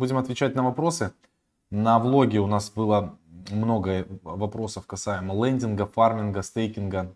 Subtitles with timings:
[0.00, 1.12] Будем отвечать на вопросы.
[1.68, 3.18] На влоге у нас было
[3.50, 7.14] много вопросов касаемо лендинга, фарминга, стейкинга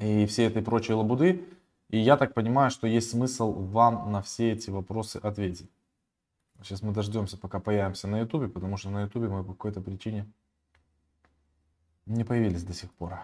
[0.00, 1.48] и всей этой прочей лабуды.
[1.88, 5.70] И я так понимаю, что есть смысл вам на все эти вопросы ответить.
[6.64, 10.26] Сейчас мы дождемся, пока появимся на ютубе, потому что на ютубе мы по какой-то причине
[12.06, 13.20] не появились до сих пор.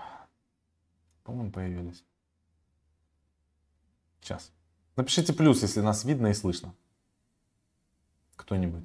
[1.25, 2.05] По-моему, появились.
[4.21, 4.53] Сейчас.
[4.95, 6.73] Напишите плюс, если нас видно и слышно.
[8.37, 8.85] Кто-нибудь.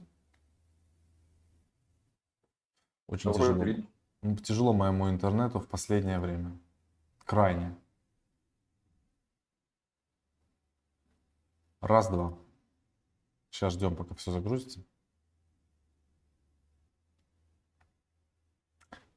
[3.07, 3.63] Очень Какой тяжело.
[3.63, 3.88] видно?
[4.21, 6.57] Ну, Тяжело моему интернету в последнее время.
[7.26, 7.76] Крайне.
[11.81, 12.38] Раз, два.
[13.49, 14.84] Сейчас ждем, пока все загрузится.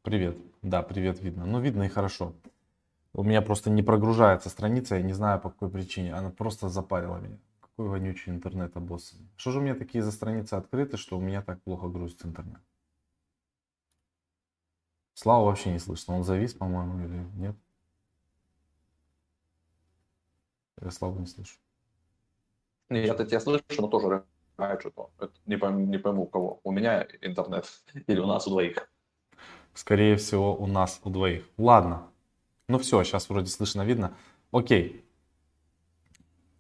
[0.03, 0.37] Привет.
[0.63, 1.45] Да, привет видно.
[1.45, 2.35] Ну, видно и хорошо.
[3.13, 6.15] У меня просто не прогружается страница, я не знаю по какой причине.
[6.15, 7.39] Она просто запарила меня.
[7.73, 9.15] Какой вонючий интернет, босс.
[9.37, 12.61] Что же у меня такие за страницы открыты, что у меня так плохо грузится интернет?
[15.15, 16.17] Слава вообще не слышно.
[16.17, 17.57] Он завис, по-моему, или нет?
[20.83, 21.59] Я Славу не слышу.
[22.91, 24.25] Я-то тебя слышу, но тоже
[24.59, 25.31] рыгает что-то.
[25.47, 26.61] Не пойму, не пойму у кого.
[26.65, 27.67] У меня интернет
[28.07, 28.91] или у нас у двоих.
[29.73, 31.49] Скорее всего, у нас у двоих.
[31.57, 32.11] Ладно.
[32.69, 34.15] Ну все, сейчас вроде слышно, видно.
[34.51, 35.07] Окей.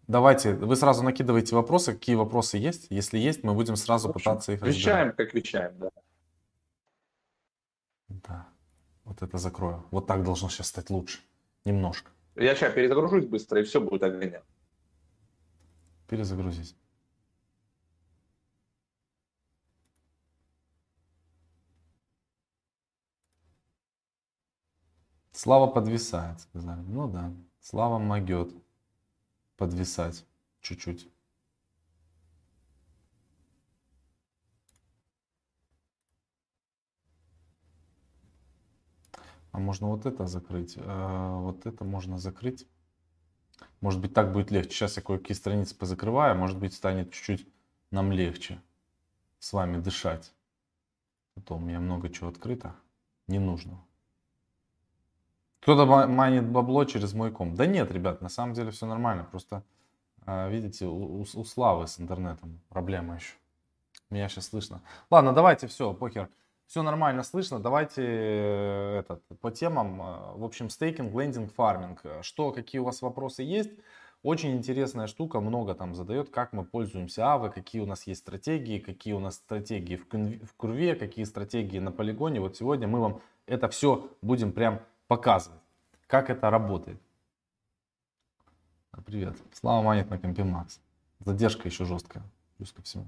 [0.08, 1.92] Давайте, вы сразу накидываете вопросы.
[1.92, 2.86] Какие вопросы есть?
[2.90, 4.76] Если есть, мы будем сразу общем, пытаться их разбирать.
[4.76, 5.90] Вещаем, как вещаем, да.
[8.08, 8.48] Да.
[9.04, 9.84] Вот это закрою.
[9.90, 11.20] Вот так должно сейчас стать лучше.
[11.64, 12.10] Немножко.
[12.34, 14.42] Я сейчас перезагружусь быстро, и все будет огонять.
[16.08, 16.76] Перезагрузить.
[25.32, 26.80] Слава подвисает, сказали.
[26.82, 28.52] Ну да, Слава могет
[29.56, 30.24] подвисать
[30.60, 31.08] чуть-чуть.
[39.52, 40.74] А можно вот это закрыть.
[40.76, 42.66] э, Вот это можно закрыть.
[43.82, 44.70] Может быть, так будет легче.
[44.74, 46.36] Сейчас я кое-какие страницы позакрываю.
[46.38, 47.46] Может быть, станет чуть-чуть
[47.90, 48.62] нам легче
[49.38, 50.32] с вами дышать.
[51.36, 52.74] А то у меня много чего открыто.
[53.26, 53.84] Не нужно.
[55.62, 57.54] Кто-то ма- манит бабло через мой ком.
[57.54, 59.24] Да нет, ребят, на самом деле все нормально.
[59.30, 59.62] Просто,
[60.26, 63.34] а, видите, у, у- Славы с интернетом проблема еще.
[64.10, 64.82] Меня сейчас слышно.
[65.08, 66.28] Ладно, давайте все, покер.
[66.66, 67.60] Все нормально слышно.
[67.60, 70.02] Давайте э, этот, по темам.
[70.02, 72.02] э, В общем, стейкинг, лендинг, фарминг.
[72.22, 73.70] Что, какие у вас вопросы есть?
[74.22, 78.78] Очень интересная штука, много там задает, как мы пользуемся АВы, какие у нас есть стратегии,
[78.78, 82.40] какие у нас стратегии в, в курве, какие стратегии на полигоне.
[82.40, 84.80] Вот сегодня мы вам это все будем прям
[85.16, 85.60] показывать,
[86.06, 86.98] как это работает.
[89.04, 89.36] Привет.
[89.52, 90.80] Слава манит на компе Макс.
[91.20, 92.22] Задержка еще жесткая,
[92.56, 93.04] плюс ко всему.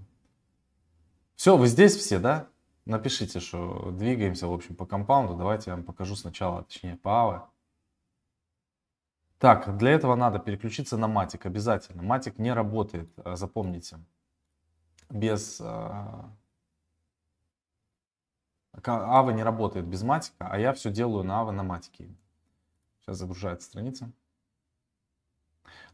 [1.34, 2.46] Все, вы здесь все, да?
[2.84, 5.34] Напишите, что двигаемся, в общем, по компаунду.
[5.34, 7.42] Давайте я вам покажу сначала, точнее, по АВе.
[9.38, 12.02] Так, для этого надо переключиться на матик обязательно.
[12.02, 13.98] Матик не работает, э, запомните,
[15.08, 15.58] без...
[18.82, 22.08] Ава не работает без матика, а я все делаю на Ава на матике.
[23.00, 24.10] Сейчас загружается страница.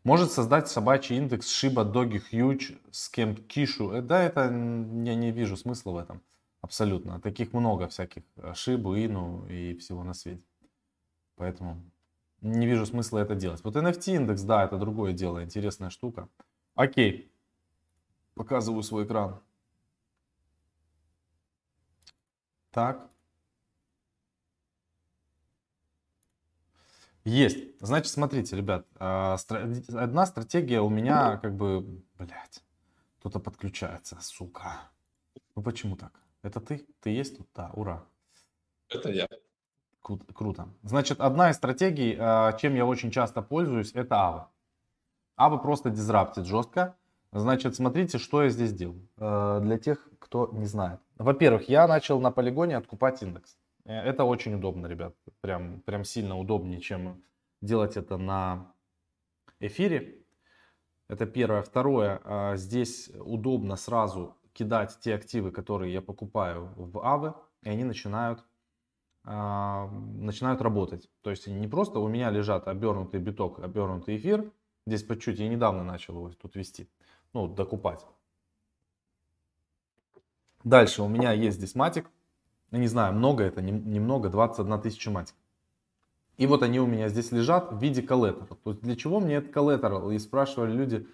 [0.03, 2.79] Может создать собачий индекс Shiba Dogi Huge
[3.13, 3.93] кем Кишу.
[3.93, 4.51] Э, Да, это я
[5.15, 6.23] не вижу смысла в этом.
[6.63, 7.21] Абсолютно.
[7.21, 8.23] Таких много всяких.
[8.37, 10.43] э, Шибу, Ину и всего на свете.
[11.37, 11.83] Поэтому
[12.41, 13.63] не вижу смысла это делать.
[13.65, 15.45] Вот NFT индекс, да, это другое дело.
[15.45, 16.29] Интересная штука.
[16.75, 17.31] Окей.
[18.35, 19.41] Показываю свой экран.
[22.71, 23.11] Так.
[27.25, 27.59] Есть.
[27.81, 29.37] Значит, смотрите, ребят, а,
[29.95, 31.83] одна стратегия у меня как бы,
[32.19, 32.63] блядь,
[33.19, 34.81] кто-то подключается, сука.
[35.55, 36.13] Ну почему так?
[36.43, 36.87] Это ты?
[37.01, 37.49] Ты есть тут?
[37.55, 38.05] Да, ура.
[38.89, 39.29] Это я.
[40.03, 40.69] Кру- Круто.
[40.83, 44.51] Значит, одна из стратегий, а, чем я очень часто пользуюсь, это АВА.
[45.37, 46.97] АВА просто дизраптит жестко.
[47.33, 49.09] Значит, смотрите, что я здесь делаю.
[49.19, 51.01] Э, Для тех, кто не знает.
[51.17, 53.59] Во-первых, я начал на полигоне откупать индекс.
[53.85, 55.15] Э, Это очень удобно, ребят.
[55.41, 57.25] Прям, прям сильно удобнее, чем
[57.61, 58.73] делать это на
[59.59, 60.25] эфире.
[61.09, 61.63] Это первое.
[61.63, 67.35] Второе, а, здесь удобно сразу кидать те активы, которые я покупаю в АВы,
[67.65, 68.45] и они начинают,
[69.25, 71.11] а, начинают работать.
[71.23, 74.53] То есть не просто у меня лежат обернутый биток, обернутый эфир.
[74.87, 76.89] Здесь по чуть, я недавно начал его тут вести,
[77.33, 78.07] ну, докупать.
[80.65, 82.11] Дальше у меня есть здесь матик.
[82.71, 85.35] Я не знаю, много это, не- немного, 21 тысяча матик.
[86.37, 88.57] И вот они у меня здесь лежат в виде коллетора.
[88.63, 90.11] То есть для чего мне этот коллетор?
[90.11, 91.07] И спрашивали люди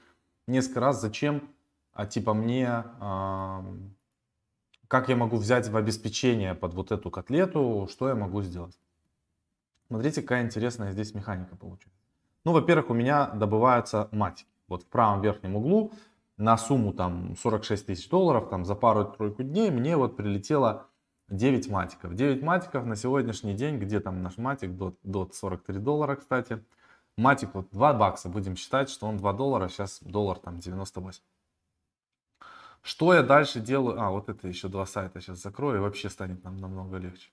[0.46, 1.42] несколько раз, зачем
[1.96, 2.68] а типа мне,
[3.00, 3.64] а,
[4.86, 8.78] как я могу взять в обеспечение под вот эту котлету, что я могу сделать.
[9.88, 11.98] Смотрите, какая интересная здесь механика получается.
[12.44, 14.46] Ну, во-первых, у меня добываются матики.
[14.68, 15.90] Вот в правом верхнем углу
[16.36, 20.86] на сумму там 46 тысяч долларов, там за пару-тройку дней мне вот прилетело
[21.28, 22.14] 9 матиков.
[22.14, 26.64] 9 матиков на сегодняшний день, где там наш матик, до, до 43 доллара, кстати.
[27.16, 31.22] Матик вот 2 бакса, будем считать, что он 2 доллара, сейчас доллар там 98.
[32.82, 34.00] Что я дальше делаю?
[34.00, 37.30] А, вот это еще два сайта сейчас закрою, и вообще станет нам намного легче.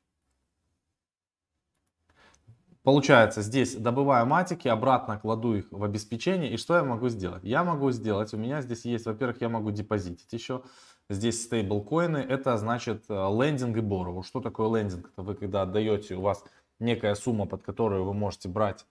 [2.84, 6.52] Получается, здесь добываю матики, обратно кладу их в обеспечение.
[6.52, 7.44] И что я могу сделать?
[7.44, 10.64] Я могу сделать, у меня здесь есть, во-первых, я могу депозитить еще.
[11.10, 14.24] Здесь стейблкоины, это значит э, лендинг и борроw.
[14.24, 15.10] Что такое лендинг?
[15.14, 16.44] Это вы когда отдаете, у вас
[16.80, 18.86] некая сумма, под которую вы можете брать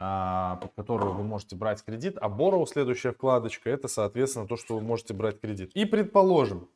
[0.00, 4.76] а, под которую вы можете брать кредит, а borrow, следующая вкладочка, это, соответственно, то, что
[4.76, 5.72] вы можете брать кредит.
[5.74, 6.68] И предположим,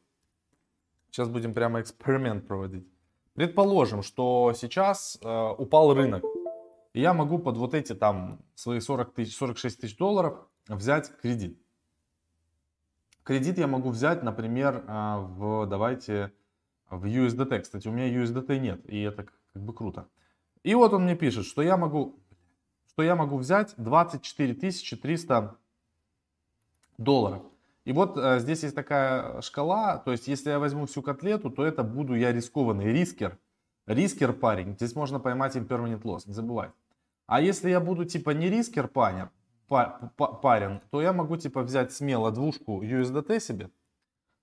[1.11, 2.85] сейчас будем прямо эксперимент проводить.
[3.35, 6.25] Предположим, что сейчас э, упал рынок,
[6.93, 11.59] и я могу под вот эти там свои 40 тысяч, 46 тысяч долларов взять кредит.
[13.25, 16.33] Кредит я могу взять, например, э, в, давайте,
[16.91, 17.61] в USDT.
[17.61, 20.09] Кстати, у меня USDT нет, и это как бы круто.
[20.65, 22.21] И вот он мне пишет, что я могу,
[22.89, 25.57] что я могу взять 24 300
[26.99, 27.43] долларов.
[27.85, 31.65] И вот э, здесь есть такая шкала, то есть если я возьму всю котлету, то
[31.65, 33.39] это буду я рискованный рискер.
[33.87, 36.71] Рискер парень, здесь можно поймать impermanent loss, не забывай.
[37.33, 39.31] А если я буду типа не рискер парень,
[39.67, 43.71] парень, то я могу типа взять смело двушку USDT себе,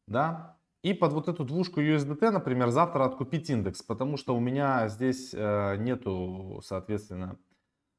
[0.07, 4.87] да, и под вот эту двушку USDT, например, завтра откупить индекс, потому что у меня
[4.87, 7.37] здесь э, нету, соответственно,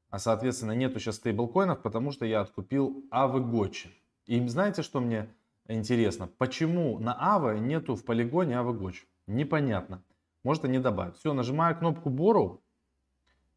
[0.09, 3.87] а соответственно нету сейчас стейблкоинов, потому что я откупил AVGOCH.
[4.25, 5.33] И знаете, что мне
[5.69, 6.27] интересно?
[6.37, 9.05] Почему на AVE нету в полигоне AVGOCH?
[9.27, 10.03] Непонятно.
[10.43, 11.15] Может они добавят.
[11.15, 12.59] Все, нажимаю кнопку Borrow.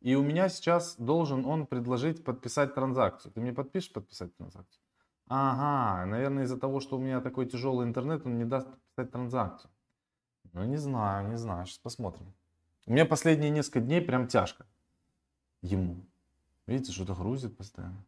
[0.04, 3.32] И у меня сейчас должен он предложить подписать транзакцию.
[3.32, 4.82] Ты мне подпишешь подписать транзакцию?
[5.28, 9.70] Ага, наверное из-за того, что у меня такой тяжелый интернет, он не даст подписать транзакцию.
[10.52, 12.34] Ну не знаю, не знаю, сейчас посмотрим.
[12.84, 14.66] У меня последние несколько дней прям тяжко
[15.62, 16.04] ему.
[16.66, 18.04] Видите, что-то грузит постоянно.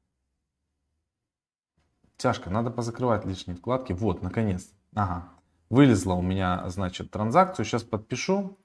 [2.19, 3.94] Тяжко, надо позакрывать лишние вкладки.
[3.94, 4.70] Вот, наконец.
[4.94, 5.32] Ага.
[5.70, 7.64] Вылезла у меня, значит, транзакцию.
[7.64, 8.58] Сейчас подпишу.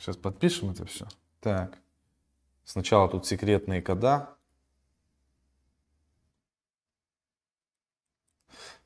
[0.00, 1.06] Сейчас подпишем это все.
[1.40, 1.78] Так.
[2.64, 4.30] Сначала тут секретные кода.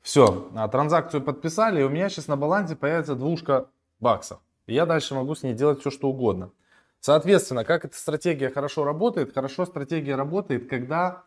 [0.01, 3.69] Все, а транзакцию подписали, и у меня сейчас на балансе появится двушка
[3.99, 4.41] баксов.
[4.67, 6.51] Я дальше могу с ней делать все, что угодно.
[6.99, 9.33] Соответственно, как эта стратегия хорошо работает?
[9.33, 11.23] Хорошо стратегия работает, когда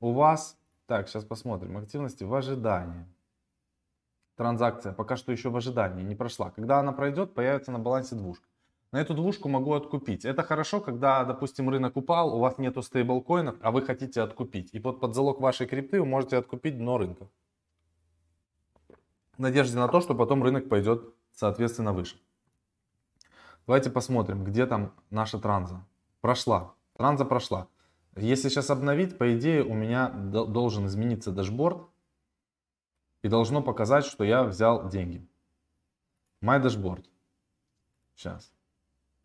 [0.00, 0.56] у вас...
[0.86, 1.76] Так, сейчас посмотрим.
[1.76, 3.06] Активности в ожидании.
[4.36, 6.50] Транзакция пока что еще в ожидании не прошла.
[6.50, 8.46] Когда она пройдет, появится на балансе двушка.
[8.96, 10.24] На эту двушку могу откупить.
[10.24, 14.70] Это хорошо, когда, допустим, рынок упал, у вас нету стейблкоинов, а вы хотите откупить.
[14.72, 17.28] И под, под залог вашей крипты вы можете откупить дно рынка.
[19.36, 22.16] В надежде на то, что потом рынок пойдет, соответственно, выше.
[23.66, 25.84] Давайте посмотрим, где там наша транза.
[26.22, 26.72] Прошла.
[26.94, 27.68] Транза прошла.
[28.16, 31.86] Если сейчас обновить, по идее, у меня должен измениться дашборд.
[33.20, 35.28] И должно показать, что я взял деньги.
[36.40, 37.04] My dashboard.
[38.14, 38.55] Сейчас.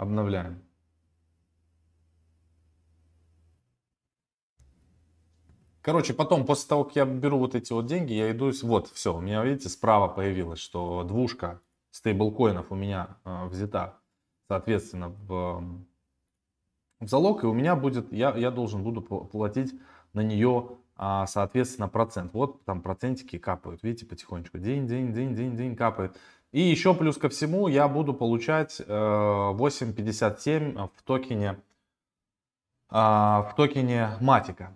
[0.01, 0.63] Обновляем.
[5.83, 9.15] Короче, потом, после того, как я беру вот эти вот деньги, я иду, вот, все,
[9.15, 13.99] у меня, видите, справа появилось, что двушка стейблкоинов у меня э, взята
[14.47, 15.63] соответственно, в,
[16.99, 19.71] в залог, и у меня будет, я, я должен буду платить
[20.13, 22.33] на нее, а, соответственно, процент.
[22.33, 24.57] Вот там процентики капают, видите, потихонечку.
[24.57, 26.17] День, день, день, день, день капает.
[26.51, 31.61] И еще плюс ко всему я буду получать 8.57 э, в токене,
[32.89, 34.75] а, в токене матика,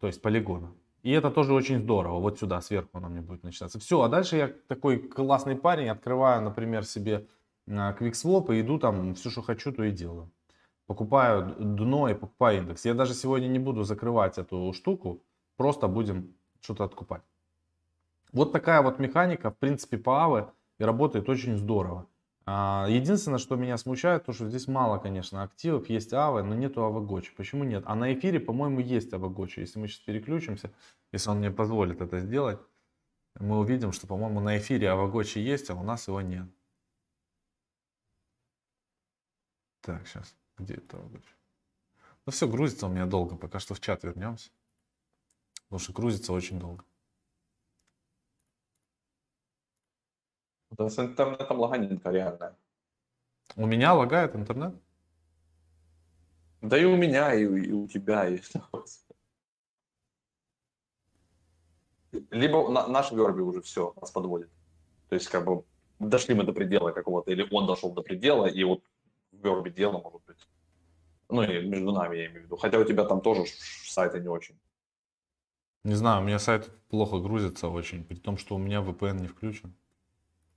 [0.00, 0.72] то есть полигона.
[1.02, 2.18] И это тоже очень здорово.
[2.18, 3.78] Вот сюда, сверху оно мне будет начинаться.
[3.78, 7.26] Все, а дальше я такой классный парень, открываю, например, себе
[7.68, 10.30] QuickSwap и иду там, все, что хочу, то и делаю.
[10.86, 12.86] Покупаю дно и покупаю индекс.
[12.86, 15.22] Я даже сегодня не буду закрывать эту штуку,
[15.56, 17.22] просто будем что-то откупать.
[18.32, 20.48] Вот такая вот механика, в принципе, по АВЭ
[20.82, 22.08] и работает очень здорово.
[22.44, 26.82] А, единственное, что меня смущает, то что здесь мало, конечно, активов, есть АВЭ, но нету
[26.82, 27.34] АВГОЧ.
[27.36, 27.84] Почему нет?
[27.86, 29.58] А на эфире, по-моему, есть АВГОЧ.
[29.58, 30.72] Если мы сейчас переключимся,
[31.12, 32.58] если он мне позволит это сделать,
[33.38, 36.48] мы увидим, что, по-моему, на эфире АВГОЧ есть, а у нас его нет.
[39.82, 40.34] Так, сейчас.
[40.58, 41.36] Где это обычно?
[42.26, 43.36] Ну все, грузится у меня долго.
[43.36, 44.50] Пока что в чат вернемся.
[45.66, 46.84] Потому что грузится очень долго.
[50.72, 52.56] Да с интернетом лаганинка реальная.
[53.56, 54.74] У меня лагает интернет?
[56.62, 58.40] Да и у меня, и, и у тебя, и
[62.30, 64.50] Либо на, наш Верби уже все нас подводит.
[65.08, 65.64] То есть, как бы,
[65.98, 68.82] дошли мы до предела какого-то, или он дошел до предела, и вот
[69.32, 70.48] Верби дело может быть.
[71.28, 72.56] Ну, и между нами, я имею в виду.
[72.56, 73.44] Хотя у тебя там тоже
[73.84, 74.58] сайты не очень.
[75.84, 79.28] Не знаю, у меня сайт плохо грузится очень, при том, что у меня VPN не
[79.28, 79.74] включен.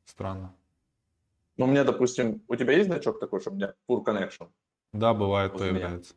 [0.06, 0.56] Странно.
[1.58, 4.52] Ну, у меня, допустим, у тебя есть значок такой, что у меня Poor Connection?
[4.94, 6.16] Да, бывает, вот появляется.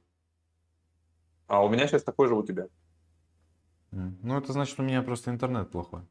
[1.47, 2.69] А у меня сейчас такой же у тебя.
[3.91, 6.03] Ну, это значит, у меня просто интернет плохой.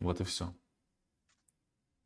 [0.00, 0.54] Вот и все.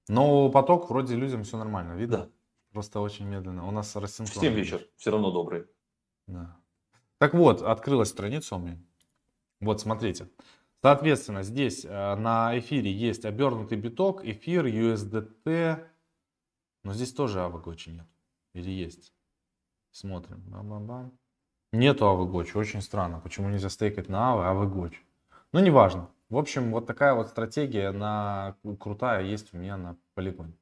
[0.08, 2.18] Но поток вроде людям все нормально, видно?
[2.18, 2.30] Да.
[2.72, 3.66] Просто очень медленно.
[3.68, 4.42] У нас рассинхрон.
[4.42, 5.66] 7 вечер, все равно добрый.
[6.26, 6.58] Да.
[7.18, 8.78] Так вот, открылась страница у меня.
[9.60, 10.28] Вот, смотрите.
[10.84, 15.82] Соответственно, здесь э, на эфире есть обернутый биток, эфир, USDT.
[16.82, 18.06] Но здесь тоже авагочи нет.
[18.52, 19.14] Или есть?
[19.92, 20.42] Смотрим.
[20.46, 21.18] Бам-бам-бам.
[21.72, 22.54] Нету авагочи.
[22.58, 23.18] Очень странно.
[23.18, 25.00] Почему нельзя стейкать на ава, авагочи?
[25.52, 26.10] Ну, неважно.
[26.28, 30.52] В общем, вот такая вот стратегия на крутая есть у меня на полигоне.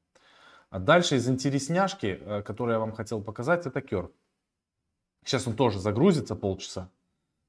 [0.71, 4.09] А дальше из интересняшки, э, которую я вам хотел показать, это Кер.
[5.25, 6.93] Сейчас он тоже загрузится полчаса.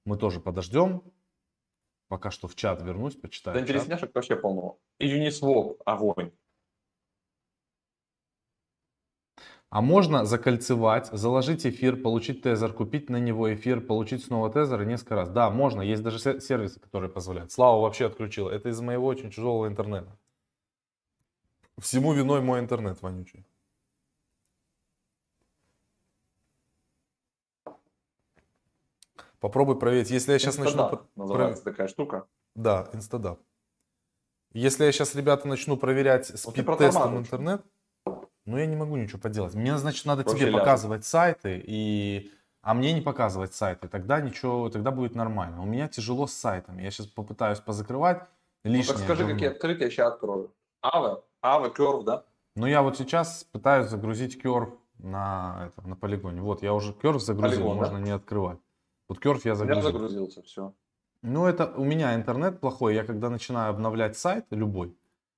[0.06, 1.04] Мы тоже подождем.
[2.14, 3.58] Пока что в чат вернусь, почитаю.
[3.58, 4.78] Да интересняшек вообще полно.
[5.00, 6.32] И Uniswap огонь.
[9.70, 14.86] А можно закольцевать, заложить эфир, получить Tether, купить на него эфир, получить снова Tether и
[14.86, 15.30] несколько раз.
[15.30, 15.82] Да, можно.
[15.82, 17.52] Есть даже сервисы, которые позволяют.
[17.52, 18.52] Слава вообще отключила.
[18.52, 20.16] Это из моего очень тяжелого интернета.
[21.80, 23.44] Всему виной мой интернет вонючий.
[29.44, 30.10] Попробуй проверить.
[30.10, 31.08] Если я сейчас Instadapp начну...
[31.18, 32.28] называется такая штука.
[32.56, 33.42] Да, Instadapp.
[34.54, 37.62] Если я сейчас, ребята, начну проверять спид-тестом интернет,
[38.46, 39.54] ну я не могу ничего поделать.
[39.54, 40.62] Мне, значит, надо Проще тебе ляжет.
[40.62, 42.32] показывать сайты, и...
[42.62, 43.90] а мне не показывать сайты.
[43.90, 45.62] Тогда ничего, тогда будет нормально.
[45.62, 46.82] У меня тяжело с сайтами.
[46.82, 48.24] Я сейчас попытаюсь позакрывать
[48.64, 48.94] лишнее.
[48.94, 50.54] Ну, так скажи, какие открытия сейчас открою.
[50.82, 52.24] Ава, Ава, Curve, да?
[52.56, 56.40] Ну я вот сейчас пытаюсь загрузить Curve на, на полигоне.
[56.40, 58.06] Вот, я уже Curve загрузил, Полигон, можно да?
[58.06, 58.60] не открывать.
[59.08, 59.84] Вот Керф я загрузил.
[59.84, 60.74] Я загрузился, все.
[61.22, 62.96] Ну, это у меня интернет плохой.
[62.96, 64.96] Я когда начинаю обновлять сайт любой,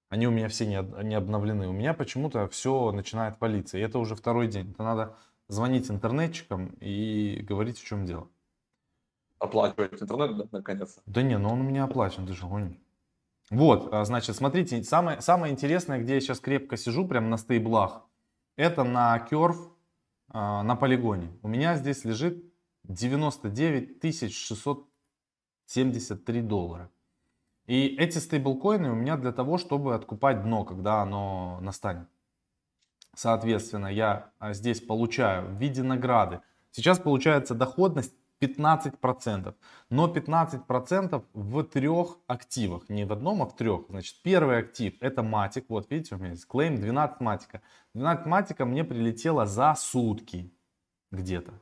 [0.10, 1.68] они у меня все не, не обновлены.
[1.68, 3.78] У меня почему-то все начинает палиться.
[3.78, 4.72] И это уже второй день.
[4.72, 5.16] Это надо
[5.48, 8.28] звонить интернетчикам и говорить, в чем дело.
[9.40, 11.02] Оплачивать интернет, да, наконец-то?
[11.06, 12.78] Да не, ну он у меня оплачен, ты же гонишь.
[13.52, 18.02] Вот, а, значит, смотрите, самое, самое интересное, где я сейчас крепко сижу, прям на стейблах,
[18.56, 19.70] это на Curve,
[20.30, 21.32] а, на полигоне.
[21.44, 22.45] У меня здесь лежит
[22.88, 26.90] 99 673 доллара.
[27.68, 32.08] И эти стейблкоины у меня для того, чтобы откупать дно, когда оно настанет.
[33.16, 36.42] Соответственно, я а, здесь получаю в виде награды.
[36.72, 39.56] Сейчас получается доходность 15%.
[39.90, 42.90] Но 15% в трех активах.
[42.90, 43.86] Не в одном, а в трех.
[43.90, 45.66] Значит, первый актив это матик.
[45.70, 47.62] Вот видите, у меня здесь клейм 12 матика.
[47.94, 50.54] 12 матика мне прилетело за сутки
[51.12, 51.54] где-то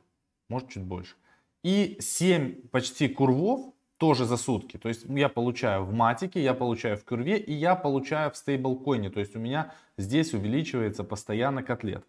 [0.48, 1.14] может чуть больше.
[1.62, 4.76] И 7 почти курвов тоже за сутки.
[4.76, 9.10] То есть я получаю в матике, я получаю в курве и я получаю в стейблкоине.
[9.10, 12.04] То есть у меня здесь увеличивается постоянно котлет.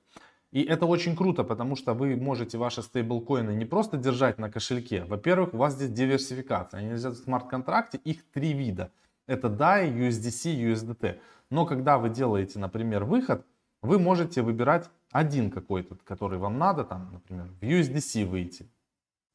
[0.52, 5.04] И это очень круто, потому что вы можете ваши стейблкоины не просто держать на кошельке.
[5.04, 6.80] Во-первых, у вас здесь диверсификация.
[6.80, 8.92] Они лежат в смарт-контракте, их три вида.
[9.28, 11.20] Это DAI, USDC, USDT.
[11.50, 13.46] Но когда вы делаете, например, выход,
[13.82, 18.70] вы можете выбирать один какой-то, который вам надо, там, например, в USDC выйти.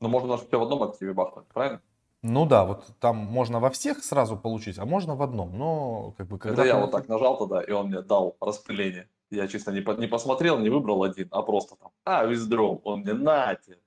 [0.00, 1.80] Но можно даже все в одном активе бахнуть, правильно?
[2.22, 5.58] Ну да, вот там можно во всех сразу получить, а можно в одном.
[5.58, 6.62] Но как бы когда.
[6.62, 9.08] Это я вот так нажал тогда, и он мне дал распыление.
[9.30, 13.00] Я чисто не, по, не посмотрел, не выбрал один, а просто там, а, виздром, он
[13.00, 13.78] мне на тебе,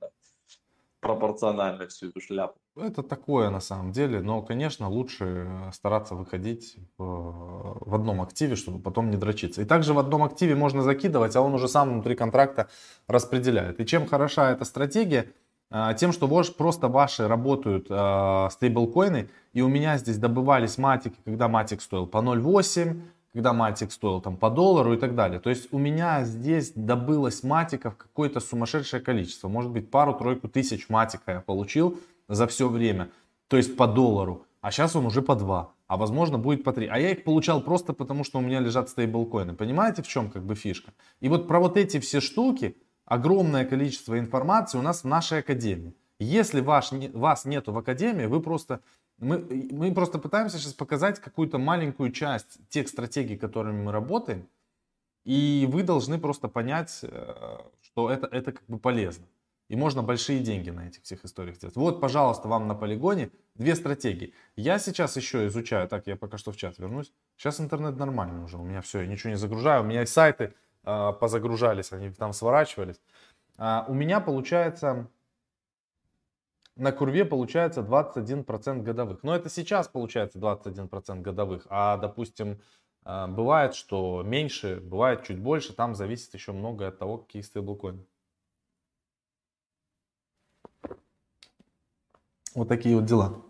[0.99, 2.55] пропорционально всю эту шляпу.
[2.75, 8.79] Это такое на самом деле, но, конечно, лучше стараться выходить в, в одном активе, чтобы
[8.79, 9.61] потом не дрочиться.
[9.61, 12.67] И также в одном активе можно закидывать, а он уже сам внутри контракта
[13.07, 13.79] распределяет.
[13.79, 15.31] И чем хороша эта стратегия–
[15.97, 21.47] тем, что ваш, просто ваши работают э, стейблкоины, и у меня здесь добывались матики, когда
[21.47, 23.01] матик стоил по 0.8,
[23.33, 25.41] когда матик стоил там по доллару и так далее.
[25.41, 29.49] То есть у меня здесь добылось матиков какое-то сумасшедшее количество.
[29.49, 33.09] Может быть пару-тройку тысяч матика я получил за все время,
[33.49, 36.87] то есть по доллару, а сейчас он уже по 2, а возможно будет по 3.
[36.87, 39.53] А я их получал просто потому, что у меня лежат стейблкоины.
[39.53, 40.93] Понимаете, в чем как бы фишка?
[41.19, 45.93] И вот про вот эти все штуки, огромное количество информации у нас в нашей академии.
[46.19, 48.81] Если ваш, вас нету в академии, вы просто
[49.17, 49.37] мы,
[49.71, 54.47] мы просто пытаемся сейчас показать какую-то маленькую часть тех стратегий, которыми мы работаем,
[55.23, 59.25] и вы должны просто понять, э, что это, это как бы полезно.
[59.67, 61.75] И можно большие деньги на этих всех историях сделать.
[61.75, 64.33] Вот, пожалуйста, вам на полигоне две стратегии.
[64.55, 67.11] Я сейчас еще изучаю, так, я пока что в чат вернусь.
[67.35, 69.81] Сейчас интернет нормальный уже, у меня все, я ничего не загружаю.
[69.81, 70.53] У меня и сайты
[70.85, 73.01] позагружались, они там сворачивались.
[73.57, 75.09] А, у меня получается
[76.75, 79.23] на курве получается 21% годовых.
[79.23, 81.65] Но это сейчас получается 21% годовых.
[81.69, 82.59] А, допустим,
[83.03, 85.73] а, бывает, что меньше, бывает чуть больше.
[85.73, 88.05] Там зависит еще многое от того, какие стейблкоины.
[92.53, 93.41] Вот такие вот дела.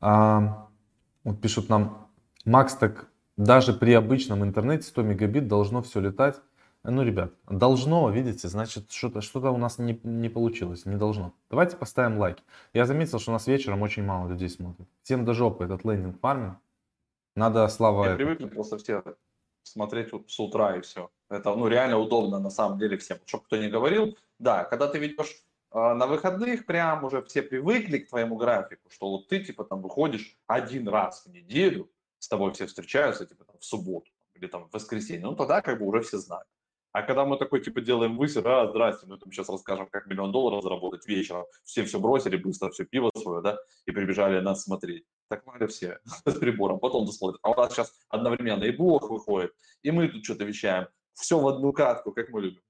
[0.00, 0.68] А,
[1.24, 2.08] вот пишут нам,
[2.44, 6.40] Макс, так даже при обычном интернете 100 мегабит должно все летать.
[6.90, 11.34] Ну, ребят, должно, видите, значит, что-то что у нас не, не получилось, не должно.
[11.50, 12.42] Давайте поставим лайки.
[12.72, 14.88] Я заметил, что у нас вечером очень мало людей смотрит.
[15.02, 16.56] Всем до жопы этот лендинг фарминг.
[17.36, 18.06] Надо слава...
[18.06, 19.02] Я привыкли просто все
[19.64, 21.10] смотреть с утра и все.
[21.28, 23.18] Это, ну, реально удобно на самом деле всем.
[23.26, 25.42] Чтобы кто не говорил, да, когда ты ведешь
[25.72, 29.82] э, на выходных, прям уже все привыкли к твоему графику, что вот ты, типа, там
[29.82, 34.68] выходишь один раз в неделю, с тобой все встречаются, типа, там, в субботу или там
[34.68, 36.48] в воскресенье, ну, тогда как бы уже все знают.
[36.92, 40.32] А когда мы такой, типа, делаем высер, а, здрасте, мы там сейчас расскажем, как миллион
[40.32, 45.04] долларов заработать вечером, все все бросили, быстро все пиво свое, да, и прибежали нас смотреть.
[45.28, 47.40] Так мали все с прибором, потом досмотрят.
[47.42, 49.52] А у нас сейчас одновременно и блог выходит,
[49.82, 50.88] и мы тут что-то вещаем.
[51.12, 52.62] Все в одну катку, как мы любим.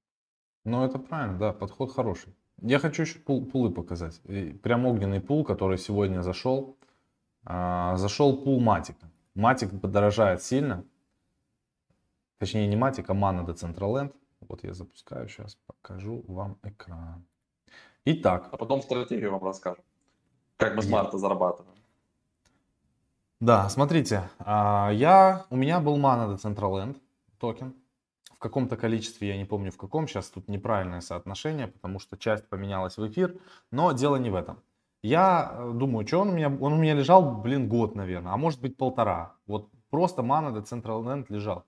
[0.65, 2.35] Ну, это правильно, да, подход хороший.
[2.61, 4.21] Я хочу еще пул, пулы показать.
[4.63, 6.77] Прям огненный пул, который сегодня зашел.
[7.45, 9.48] А, зашел пул Matic а.
[9.48, 10.85] Matic подорожает сильно.
[12.39, 14.15] Точнее, не Matic, а MANA Decentraland.
[14.41, 17.25] Вот я запускаю, сейчас покажу вам экран.
[18.05, 18.49] Итак.
[18.53, 19.85] А потом стратегию вам расскажем.
[20.57, 21.79] Как мы смарта зарабатываем.
[23.41, 26.97] Да, смотрите, а, я, у меня был MANA Decentraland
[27.39, 27.75] токен.
[28.35, 32.49] В каком-то количестве, я не помню в каком, сейчас тут неправильное соотношение, потому что часть
[32.49, 33.37] поменялась в эфир,
[33.73, 34.61] но дело не в этом.
[35.03, 38.37] Я э, думаю, что он у меня, он у меня лежал, блин, год, наверное, а
[38.37, 39.35] может быть полтора.
[39.47, 41.65] Вот просто мана Decentraland лежал.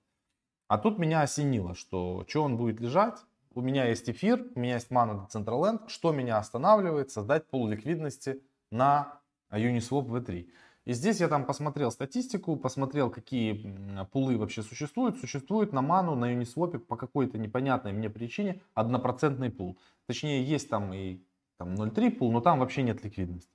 [0.70, 3.16] А тут меня осенило, что что он будет лежать,
[3.56, 8.40] у меня есть эфир, у меня есть мана Decentraland, что меня останавливает создать пул ликвидности
[8.70, 9.18] на
[9.50, 10.48] Uniswap V3.
[10.84, 13.76] И здесь я там посмотрел статистику, посмотрел, какие
[14.12, 15.18] пулы вообще существуют.
[15.18, 19.76] Существует на ману, на Uniswap по какой-то непонятной мне причине однопроцентный пул.
[20.06, 21.18] Точнее, есть там и
[21.56, 23.50] там 0,3 пул, но там вообще нет ликвидности.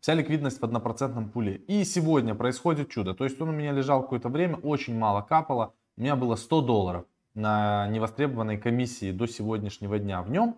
[0.00, 1.56] Вся ликвидность в однопроцентном пуле.
[1.66, 3.14] И сегодня происходит чудо.
[3.14, 5.74] То есть он у меня лежал какое-то время, очень мало капало.
[5.96, 10.56] У меня было 100 долларов на невостребованной комиссии до сегодняшнего дня в нем.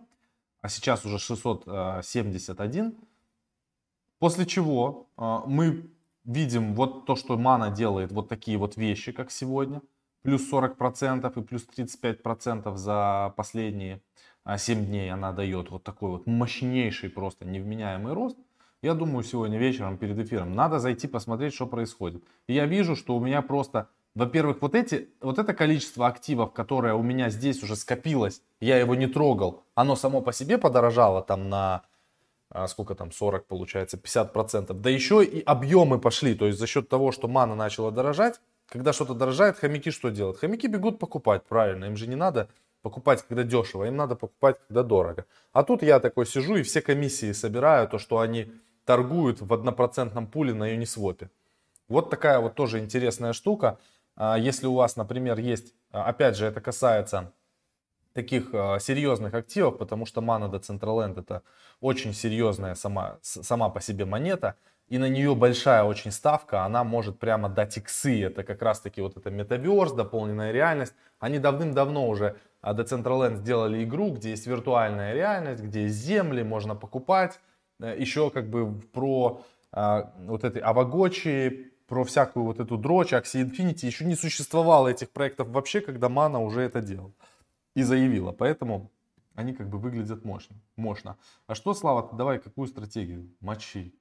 [0.61, 2.95] А сейчас уже 671.
[4.19, 5.91] После чего э, мы
[6.25, 9.81] видим вот то, что Мана делает, вот такие вот вещи, как сегодня.
[10.23, 14.03] Плюс 40% и плюс 35% за последние
[14.57, 18.37] 7 дней она дает вот такой вот мощнейший просто невменяемый рост.
[18.83, 22.25] Я думаю, сегодня вечером перед эфиром надо зайти посмотреть, что происходит.
[22.47, 26.95] И я вижу, что у меня просто, во-первых, вот, эти, вот это количество активов, которое
[26.95, 31.51] у меня здесь уже скопилось, я его не трогал, оно само по себе подорожало там
[31.51, 31.83] на,
[32.49, 34.73] а сколько там, 40 получается, 50%.
[34.73, 38.95] Да еще и объемы пошли, то есть за счет того, что мана начала дорожать, когда
[38.95, 40.39] что-то дорожает, хомяки что делают?
[40.39, 42.49] Хомяки бегут покупать, правильно, им же не надо
[42.81, 45.27] покупать, когда дешево, им надо покупать, когда дорого.
[45.53, 48.51] А тут я такой сижу и все комиссии собираю, то, что они
[48.91, 51.29] торгуют в однопроцентном пуле на Uniswap.
[51.89, 53.79] Вот такая вот тоже интересная штука.
[54.17, 57.33] А, если у вас, например, есть, а, опять же, это касается
[58.15, 61.43] таких а, серьезных активов, потому что Mana Decentraland это
[61.81, 64.57] очень серьезная сама, сама по себе монета,
[64.89, 69.01] и на нее большая очень ставка, она может прямо дать иксы, это как раз таки
[69.01, 70.95] вот это метаверс, дополненная реальность.
[71.21, 77.39] Они давным-давно уже Decentraland сделали игру, где есть виртуальная реальность, где есть земли, можно покупать,
[77.87, 83.87] еще как бы про а, вот этой Авагочи, про всякую вот эту дрочь, Axie Infinity.
[83.87, 87.13] Еще не существовало этих проектов вообще, когда Мана уже это делал
[87.75, 88.33] и заявила.
[88.33, 88.91] Поэтому
[89.35, 90.57] они как бы выглядят мощно.
[90.77, 91.17] мощно.
[91.47, 93.29] А что, Слава, давай какую стратегию?
[93.41, 93.95] Мочи.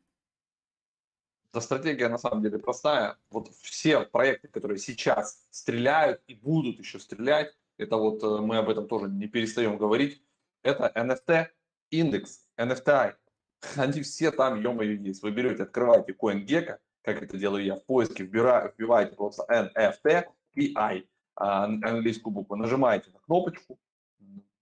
[1.51, 3.17] Да стратегия на самом деле простая.
[3.31, 8.69] Вот все проекты, которые сейчас стреляют и будут еще стрелять, это вот э, мы об
[8.69, 10.21] этом тоже не перестаем говорить,
[10.61, 11.47] это NFT
[11.89, 13.15] индекс, NFTI.
[13.77, 15.21] Они все там, ё-моё, есть.
[15.23, 21.03] Вы берете, открываете CoinGecko, как это делаю я, в поиске вбира, вбиваете просто NFT, PI,
[21.35, 23.79] а, английскую букву, нажимаете на кнопочку,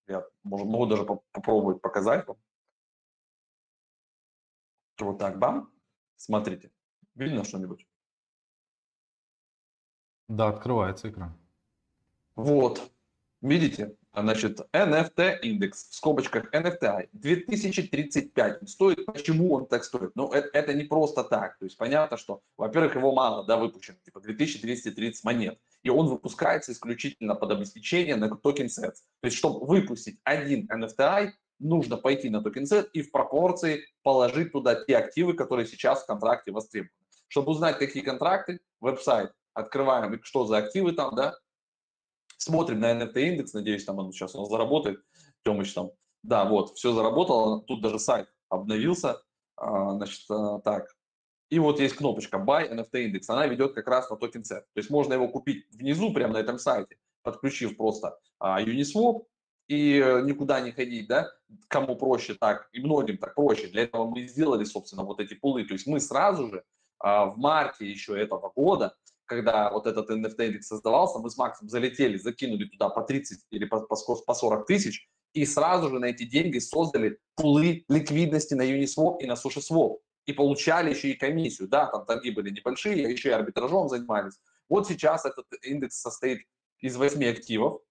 [0.08, 2.38] я могу даже попробовать показать вам.
[5.00, 5.70] Вот так, бам,
[6.16, 6.72] смотрите,
[7.16, 7.86] видно что-нибудь?
[10.30, 11.38] Да, открывается экран.
[12.36, 12.92] Вот,
[13.42, 19.06] видите, Значит, NFT индекс, в скобочках NFTI, 2035 стоит.
[19.06, 20.15] Почему он так стоит?
[20.15, 21.60] Ну, это, это не просто так.
[21.60, 25.60] То есть понятно, что, во-первых, его мало, да, выпущено, типа 2230 монет.
[25.84, 29.03] И он выпускается исключительно под обеспечение на токен sets.
[29.21, 34.51] То есть, чтобы выпустить один NFTI, нужно пойти на Token Set и в пропорции положить
[34.51, 36.91] туда те активы, которые сейчас в контракте востребованы.
[37.27, 41.36] Чтобы узнать, какие контракты, веб-сайт открываем, что за активы там, да,
[42.38, 45.00] Смотрим на NFT Index, надеюсь, там он сейчас он заработает.
[45.43, 45.91] Тёмыч там,
[46.23, 49.21] да, вот, все заработало, тут даже сайт обновился,
[49.56, 50.95] а, значит, а, так.
[51.50, 54.62] И вот есть кнопочка Buy NFT Index, она ведет как раз на Token Set.
[54.62, 59.23] То есть можно его купить внизу, прямо на этом сайте, подключив просто а, Uniswap,
[59.67, 61.30] и э, никуда не ходить, да,
[61.67, 63.67] кому проще так, и многим так проще.
[63.67, 65.65] Для этого мы сделали, собственно, вот эти пулы.
[65.65, 66.63] То есть мы сразу же
[67.00, 68.95] в марте еще этого года
[69.28, 73.66] когда вот этот NFT индекс создавался, мы с Максом залетели, закинули туда по 30 или
[73.66, 79.18] по, по 40 тысяч, и сразу же на эти деньги создали пулы ликвидности на Uniswap
[79.20, 79.98] и на SushiSwap.
[80.26, 81.70] И получали еще и комиссию.
[81.70, 84.40] Да, там торги были небольшие, еще и арбитражом занимались.
[84.68, 86.42] Вот сейчас этот индекс состоит
[86.80, 87.82] из 8 активов.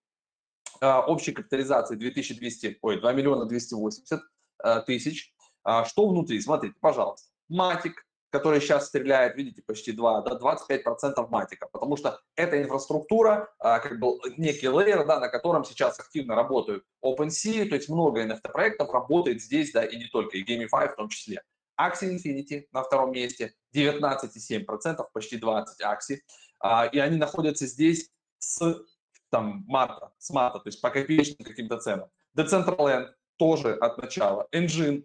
[0.81, 4.20] А, общей капитализации 2200, ой, 2 миллиона 280
[4.59, 5.33] а, тысяч.
[5.62, 6.40] А, что внутри?
[6.40, 7.31] Смотрите, пожалуйста.
[7.49, 13.79] Матик, который сейчас стреляет, видите, почти 2, да, 25% матика, потому что эта инфраструктура, а,
[13.79, 18.90] как бы некий лейер, да, на котором сейчас активно работают OpenSea, то есть много NFT-проектов
[18.90, 21.42] работает здесь, да, и не только, и Gamify в том числе.
[21.81, 26.18] Axie Infinity на втором месте, 19,7%, почти 20 Axie,
[26.61, 28.85] а, и они находятся здесь с
[29.31, 32.11] там марта, с марта, то есть по копеечным каким-то ценам.
[32.37, 35.05] Decentraland тоже от начала, Engine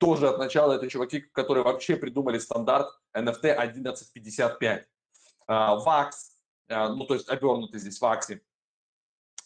[0.00, 4.86] тоже от начала это чуваки, которые вообще придумали стандарт NFT 1155.
[5.48, 6.10] VAX,
[6.68, 8.40] ну то есть обернутый здесь в VAX.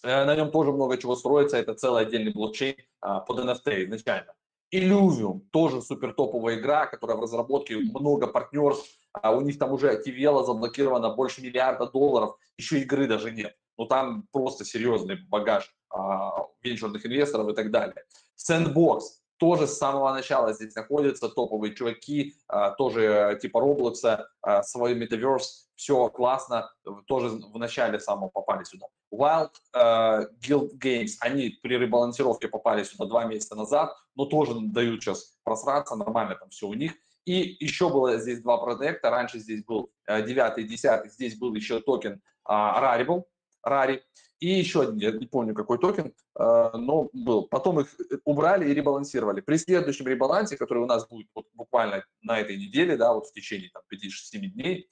[0.05, 4.35] Э, на нем тоже много чего строится, это целый отдельный блокчейн а, под NFT изначально.
[4.73, 10.03] Illuvium, тоже супер топовая игра, которая в разработке, много партнерств, а у них там уже
[10.03, 13.57] Тивела заблокировано больше миллиарда долларов, еще игры даже нет.
[13.79, 18.05] Но там просто серьезный багаж а, венчурных инвесторов и так далее.
[18.37, 19.01] Sandbox,
[19.39, 20.53] тоже с самого начала.
[20.53, 26.71] Здесь находятся топовые чуваки, а, тоже типа Roblox, а, свой метаверс, все классно,
[27.07, 28.87] тоже в начале самого попали сюда.
[29.13, 35.03] Wild э, Guild Games, они при ребалансировке попали сюда два месяца назад, но тоже дают
[35.03, 36.93] сейчас просраться, нормально там все у них.
[37.25, 41.81] И еще было здесь два проекта, раньше здесь был 9 и 10, здесь был еще
[41.81, 43.25] токен э, Rarible,
[43.67, 44.01] Rari,
[44.45, 47.49] и еще один, я не помню какой токен, э, но был.
[47.49, 47.89] Потом их
[48.25, 49.41] убрали и ребалансировали.
[49.41, 53.33] При следующем ребалансе, который у нас будет вот буквально на этой неделе, да, вот в
[53.33, 54.89] течение там, 5-6 дней,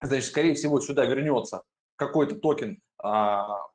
[0.00, 1.62] значит, скорее всего, сюда вернется
[1.96, 2.80] какой-то токен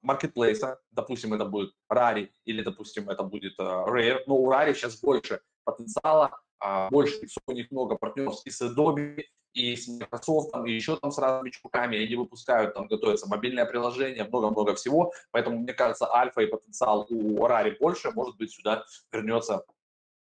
[0.01, 4.99] маркетплейса, допустим, это будет Rari или, допустим, это будет э, Rare, но у Rari сейчас
[4.99, 6.41] больше потенциала,
[6.89, 11.17] больше у них много партнеров и с Adobe, и с Microsoft, и еще там с
[11.17, 16.47] разными чуваками, они выпускают, там готовятся мобильное приложение, много-много всего, поэтому, мне кажется, альфа и
[16.47, 19.65] потенциал у Rari больше, может быть, сюда вернется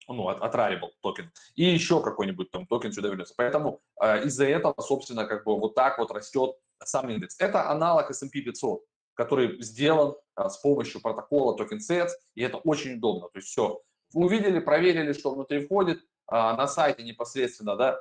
[0.08, 3.34] ну, от, от Rarible токен, и еще какой-нибудь там токен сюда вернется.
[3.36, 7.36] Поэтому э, из-за этого, собственно, как бы вот так вот растет сам индекс.
[7.38, 12.94] Это аналог S&P 500, который сделан э, с помощью протокола Token Sets, и это очень
[12.94, 13.28] удобно.
[13.28, 13.82] То есть все,
[14.14, 18.00] увидели, проверили, что внутри входит, на сайте непосредственно, да,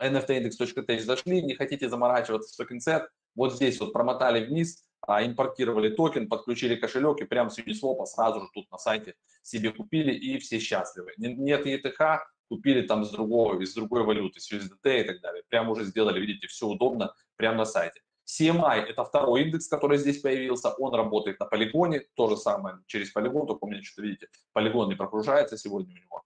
[0.00, 5.90] nftindex.tech зашли, не хотите заморачиваться с Token Set, вот здесь вот промотали вниз, а, импортировали
[5.90, 10.38] токен, подключили кошелек и прямо с Uniswap сразу же тут на сайте себе купили и
[10.38, 11.12] все счастливы.
[11.16, 15.42] Нет ETH, купили там с другого, из другой валюты, с USDT и так далее.
[15.48, 18.00] Прямо уже сделали, видите, все удобно прямо на сайте.
[18.26, 23.10] CMI– это второй индекс, который здесь появился, он работает на полигоне, то же самое через
[23.10, 26.22] полигон, только у меня что-то, видите, полигон не прогружается сегодня у него.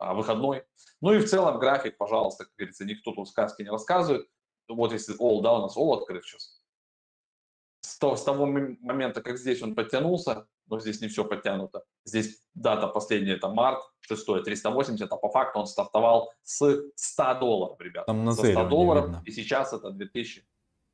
[0.00, 0.64] А, выходной.
[1.02, 4.26] Ну и в целом график, пожалуйста, как говорится, никто тут сказки не рассказывает.
[4.66, 6.62] Вот если all, да, у нас all открыт сейчас.
[7.82, 11.84] С того, с того момента, как здесь он подтянулся, но здесь не все подтянуто.
[12.06, 17.78] Здесь дата последняя, это март, 6 380, а по факту он стартовал с 100 долларов,
[17.80, 18.06] ребята.
[18.06, 19.22] Там на 100 долларов, видно.
[19.26, 20.46] и сейчас это 2000,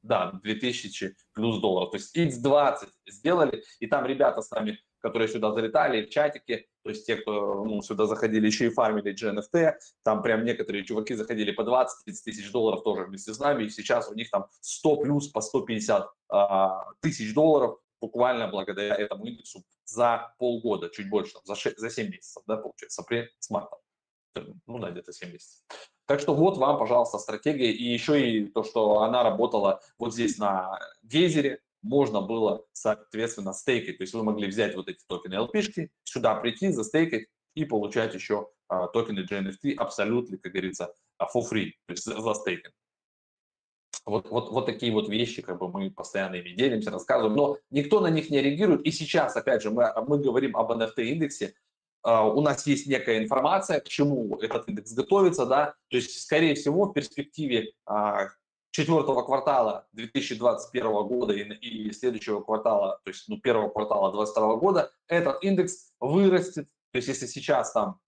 [0.02, 1.92] да, 2000 плюс долларов.
[1.92, 6.90] То есть X20 сделали, и там ребята с нами, которые сюда залетали, в чатике, то
[6.90, 11.50] есть те, кто ну, сюда заходили, еще и фармили GNFT, там прям некоторые чуваки заходили
[11.50, 11.86] по 20-30
[12.24, 16.08] тысяч долларов тоже вместе с нами, и сейчас у них там 100 плюс по 150
[16.28, 22.06] а, тысяч долларов буквально благодаря этому индексу за полгода, чуть больше, за, 6, за 7
[22.06, 23.78] месяцев, да, получается, апрель с марта.
[24.66, 25.64] Ну да, где-то 7 месяцев.
[26.06, 27.72] Так что вот вам, пожалуйста, стратегия.
[27.72, 33.98] И еще и то, что она работала вот здесь на гейзере, можно было, соответственно, стейкать.
[33.98, 38.48] То есть вы могли взять вот эти токены LP, сюда прийти, застейкать и получать еще
[38.68, 42.74] а, токены GNFT абсолютно, как говорится, а, for free, то есть за стейкинг.
[44.04, 48.00] Вот, вот, вот такие вот вещи, как бы мы постоянно ими делимся, рассказываем, но никто
[48.00, 48.82] на них не реагирует.
[48.82, 51.54] И сейчас, опять же, мы, мы говорим об NFT-индексе,
[52.06, 56.54] Uh, у нас есть некая информация, к чему этот индекс готовится, да, то есть, скорее
[56.54, 58.28] всего, в перспективе uh,
[58.76, 64.92] четвертого квартала 2021 года и, и следующего квартала, то есть ну, первого квартала 2022 года,
[65.08, 66.68] этот индекс вырастет.
[66.92, 67.98] То есть если сейчас там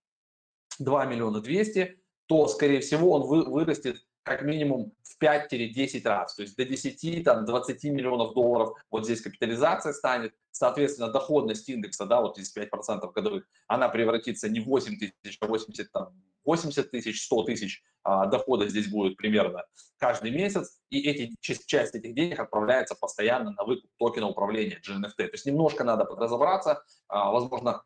[0.78, 6.42] 2 миллиона 200, то, скорее всего, он вы, вырастет как минимум в 5-10 раз, то
[6.42, 12.20] есть до 10, там, 20 миллионов долларов вот здесь капитализация станет, соответственно, доходность индекса, да,
[12.20, 16.12] вот здесь 5% годовых, она превратится не в 8 тысяч, а 80, там,
[16.44, 19.64] 80 тысяч, 100 тысяч а, дохода здесь будет примерно
[19.98, 25.16] каждый месяц, и эти, часть этих денег отправляется постоянно на выкуп токена управления GNFT.
[25.16, 27.82] То есть немножко надо подразобраться, а, возможно,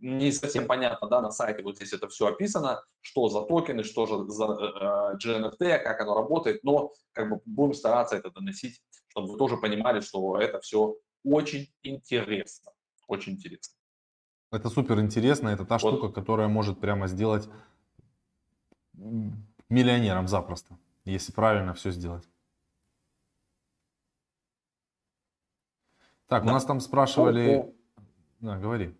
[0.00, 4.06] не совсем понятно, да, на сайте вот здесь это все описано, что за токены, что
[4.06, 9.32] же за э, GNFT, как оно работает, но как бы будем стараться это доносить, чтобы
[9.32, 12.72] вы тоже понимали, что это все очень интересно,
[13.08, 13.74] очень интересно.
[14.50, 15.94] Это супер интересно, это та вот.
[15.94, 17.48] штука, которая может прямо сделать
[19.68, 22.24] миллионером запросто, если правильно все сделать.
[26.28, 26.50] Так, да.
[26.50, 27.74] у нас там спрашивали...
[28.40, 28.94] Да, говори.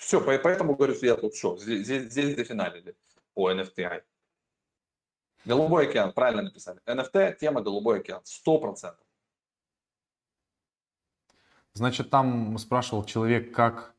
[0.00, 2.96] Все, поэтому говорю, что я тут что, здесь, здесь, здесь дофиналили
[3.34, 4.02] по NFTI.
[5.44, 6.80] Голубой океан, правильно написали.
[6.86, 8.94] NFT, тема Голубой океан, 100%.
[11.74, 13.94] Значит, там спрашивал человек, как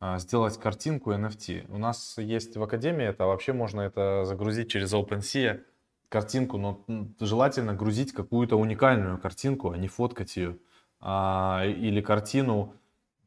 [0.00, 1.70] а, сделать картинку NFT.
[1.72, 5.62] У нас есть в Академии это, вообще можно это загрузить через OpenSea,
[6.08, 6.84] картинку, но
[7.20, 10.58] желательно грузить какую-то уникальную картинку, а не фоткать ее.
[10.98, 12.74] А, или картину,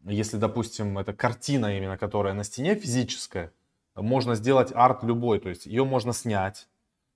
[0.05, 3.51] если, допустим, это картина именно, которая на стене физическая,
[3.95, 6.67] можно сделать арт любой, то есть ее можно снять,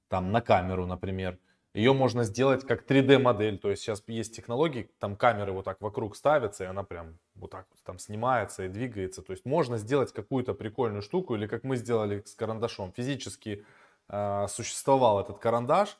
[0.10, 1.40] там, на камеру, например,
[1.74, 5.82] ее можно сделать как 3D модель, то есть сейчас есть технологии, там камеры вот так
[5.82, 9.24] вокруг ставятся, и она прям вот так вот там снимается и двигается.
[9.24, 12.94] То есть можно сделать какую-то прикольную штуку, или как мы сделали с карандашом.
[12.94, 13.66] Физически
[14.08, 15.98] э, существовал этот карандаш,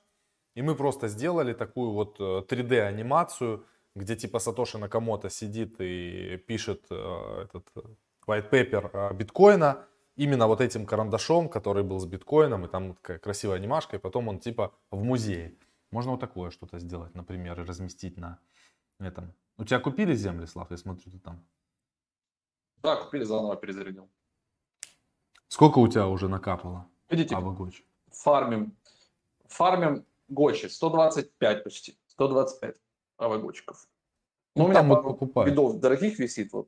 [0.54, 2.92] и мы просто сделали такую вот 3D э,
[3.96, 7.82] где типа Сатоши Накамото сидит и пишет э, этот э,
[8.28, 13.20] white paper э, биткоина, именно вот этим карандашом, который был с биткоином, и там такая
[13.20, 15.56] красивая анимашка, и потом он типа в музее.
[15.92, 18.40] Можно вот такое что-то сделать, например, и разместить на
[19.00, 19.34] этом.
[19.58, 21.46] У тебя купили земли, Слав, я смотрю, ты там?
[22.82, 24.10] Да, купили, заново перезарядил.
[25.48, 26.88] Сколько у тебя уже накапало?
[27.10, 27.86] Видите, Гочи?
[28.12, 28.76] фармим,
[29.46, 32.76] фармим Гочи, 125 почти, 125
[33.24, 33.88] авагочков.
[34.56, 35.50] Ну, ну, у меня вот покупают.
[35.50, 36.68] видов дорогих висит, вот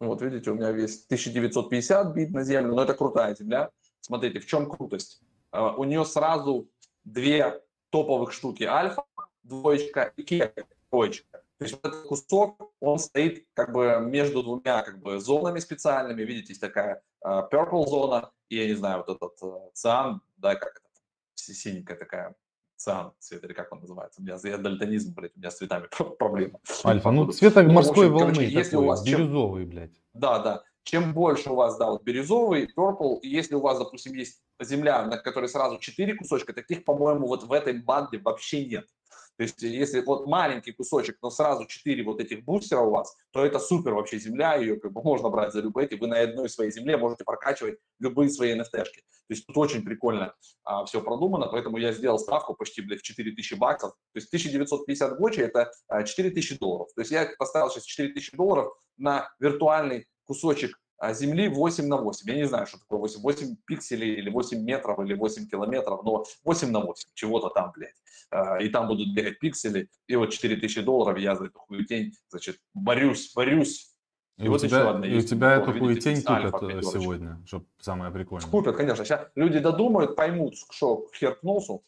[0.00, 3.70] вот видите, у меня весь 1950 бит на землю, но это крутая земля.
[4.00, 5.20] Смотрите, в чем крутость?
[5.50, 6.68] А, у нее сразу
[7.04, 8.62] две топовых штуки.
[8.62, 9.04] Альфа,
[9.42, 11.42] двоечка и кека, двоечка.
[11.58, 16.22] То есть вот этот кусок, он стоит как бы между двумя как бы зонами специальными.
[16.22, 20.54] Видите, есть такая uh, purple зона и, я не знаю, вот этот uh, циан, да,
[20.54, 20.88] как это,
[21.34, 22.36] синенькая такая
[22.78, 24.20] циан цвет, или как он называется.
[24.20, 25.88] У меня я дальтонизм, блядь, у меня с цветами
[26.18, 26.60] проблема.
[26.84, 29.70] Альфа, ну цвета ну, морской общем, волны короче, если у вас бирюзовый, чем...
[29.70, 29.92] блядь.
[30.14, 30.62] Да, да.
[30.84, 35.04] Чем больше у вас, да, вот бирюзовый, purple, и если у вас, допустим, есть земля,
[35.04, 38.86] на которой сразу 4 кусочка, таких, по-моему, вот в этой банде вообще нет.
[39.38, 43.46] То есть если вот маленький кусочек, но сразу 4 вот этих бустера у вас, то
[43.46, 46.72] это супер вообще земля, ее как бы можно брать за любые, вы на одной своей
[46.72, 48.98] земле можете прокачивать любые свои NFT-шки.
[49.28, 53.04] То есть тут очень прикольно а, все продумано, поэтому я сделал ставку почти, блядь, в
[53.04, 53.92] 4000 баксов.
[54.12, 56.88] То есть 1950 гочи это а, 4000 долларов.
[56.96, 62.28] То есть я поставил сейчас 4000 долларов на виртуальный кусочек а Земли 8 на 8.
[62.30, 63.20] Я не знаю, что такое 8.
[63.20, 67.94] 8 пикселей или 8 метров или 8 километров, но 8 на 8, чего-то там, блядь.
[68.30, 72.58] А, и там будут бегать пиксели, и вот 4000 долларов я за эту хуетень, значит,
[72.74, 73.94] борюсь, борюсь.
[74.36, 77.66] И, и вот тебя, еще одна и у тебя эту хуетень купят э, сегодня, чтобы
[77.80, 78.48] самое прикольное.
[78.50, 79.04] Купят, конечно.
[79.04, 81.82] Сейчас люди додумают, поймут, что хер к носу.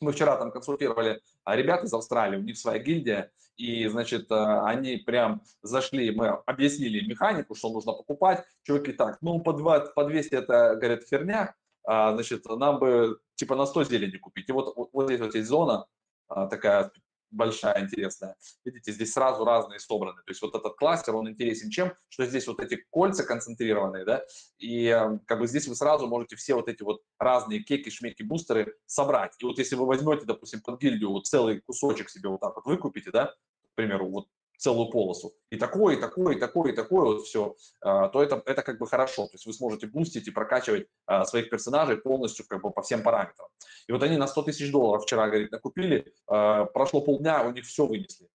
[0.00, 5.42] Мы вчера там консультировали ребят из Австралии, у них своя гильдия, и, значит, они прям
[5.62, 10.74] зашли, мы объяснили механику, что нужно покупать, чуваки так, ну, по, 20, по 200 это,
[10.74, 11.54] говорят, херня,
[11.84, 14.48] а, значит, нам бы типа на 100 зелени купить.
[14.48, 15.86] И вот, вот, здесь вот есть зона
[16.28, 16.90] такая
[17.34, 18.36] большая, интересная.
[18.64, 20.22] Видите, здесь сразу разные собраны.
[20.24, 21.92] То есть вот этот кластер, он интересен чем?
[22.08, 24.24] Что здесь вот эти кольца концентрированные, да,
[24.58, 28.22] и э, как бы здесь вы сразу можете все вот эти вот разные кеки, шмеки,
[28.22, 29.32] бустеры собрать.
[29.38, 32.66] И вот если вы возьмете, допустим, под гильдию вот целый кусочек себе вот так вот
[32.66, 33.34] выкупите, да,
[33.72, 37.54] к примеру, вот целую полосу, и такое, и такое, и такое, и такое вот все,
[37.80, 39.26] а, то это, это как бы хорошо.
[39.26, 43.02] То есть вы сможете бустить и прокачивать а, своих персонажей полностью как бы по всем
[43.02, 43.48] параметрам.
[43.88, 47.64] И вот они на 100 тысяч долларов вчера, говорит, накупили, а, прошло полдня, у них
[47.64, 48.28] все вынесли.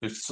[0.00, 0.30] То есть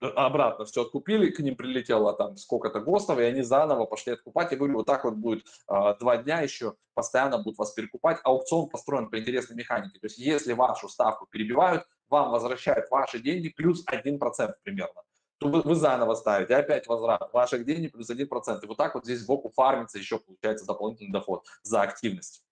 [0.00, 4.52] обратно все откупили, к ним прилетело там сколько-то ГОСТов, и они заново пошли откупать.
[4.52, 8.20] Я говорю, вот так вот будет два дня еще, постоянно будут вас перекупать.
[8.22, 9.98] Аукцион построен по интересной механике.
[9.98, 14.18] То есть если вашу ставку перебивают, вам возвращают ваши деньги плюс 1%
[14.62, 15.02] примерно.
[15.38, 18.60] То вы, вы заново ставите, опять возврат ваших денег плюс 1%.
[18.62, 22.42] И вот так вот здесь сбоку фармится еще получается дополнительный доход за активность.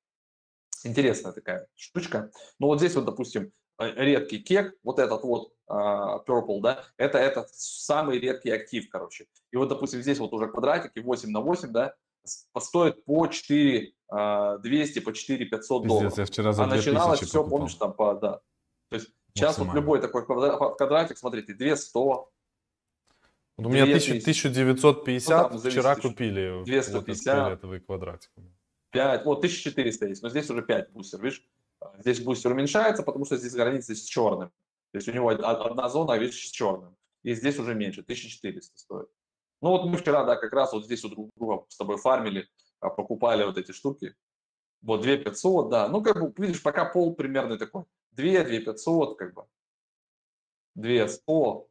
[0.84, 2.30] Интересная такая штучка.
[2.60, 7.18] Ну вот здесь вот, допустим, э, редкий кек, вот этот вот uh, Purple, да, это,
[7.18, 9.26] это самый редкий актив, короче.
[9.50, 11.94] И вот, допустим, здесь вот уже квадратики 8 на 8, да,
[12.58, 16.10] стоит по 4 uh, 200, по 4 500 долларов.
[16.12, 17.58] Пиздец, я вчера за а начиналось все, покупал.
[17.58, 18.40] помнишь, там по, да.
[18.90, 21.90] То есть Сейчас вот любой такой квадратик, смотрите, 200.
[21.94, 22.30] Вот
[23.58, 28.30] у меня 1000, 1950 ну, да, вчера зависит, купили 250, вот фиолетовый квадратик.
[28.90, 31.46] 5, вот 1400 есть, но здесь уже 5 бустер, видишь?
[31.98, 34.48] Здесь бустер уменьшается, потому что здесь граница с черным.
[34.92, 36.96] То есть у него одна зона, а видишь, с черным.
[37.22, 39.08] И здесь уже меньше, 1400 стоит.
[39.60, 42.48] Ну вот мы вчера, да, как раз вот здесь у друг друга с тобой фармили,
[42.80, 44.14] а, покупали вот эти штуки.
[44.82, 45.88] Вот 2500, да.
[45.88, 47.84] Ну, как бы, видишь, пока пол примерно такой.
[48.16, 49.46] 2, 2 500, как бы,
[50.74, 51.68] 2 100.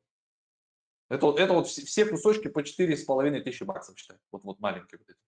[1.09, 4.17] Это, это вот все кусочки по 4,5 тысячи баксов, считай.
[4.31, 5.19] Вот, вот маленькие вот эти.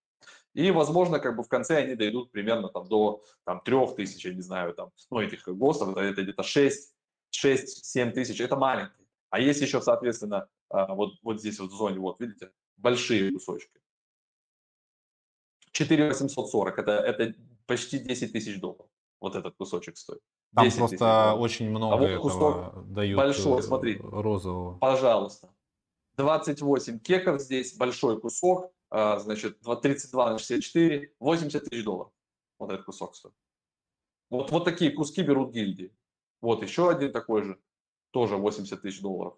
[0.54, 4.34] И, возможно, как бы в конце они дойдут примерно там до там, 3 тысяч, я
[4.34, 6.96] не знаю, там, ну, этих ГОСТов, это, где-то 6,
[7.32, 9.06] 6-7 тысяч, это маленькие.
[9.30, 13.80] А есть еще, соответственно, а, вот, вот здесь вот в зоне, вот, видите, большие кусочки.
[15.74, 17.36] 4840, это, это
[17.68, 18.90] почти 10 тысяч долларов.
[19.20, 20.22] Вот этот кусочек стоит.
[20.56, 24.78] Там просто тысяч, очень много а вот этого дают большой, смотри, розового.
[24.80, 25.50] Пожалуйста.
[26.16, 32.12] 28 кеков здесь, большой кусок, а, значит, 32 на 64, 80 тысяч долларов.
[32.58, 33.36] Вот этот кусок стоит.
[34.30, 35.94] Вот, вот такие куски берут гильдии.
[36.42, 37.60] Вот еще один такой же,
[38.12, 39.38] тоже 80 тысяч долларов.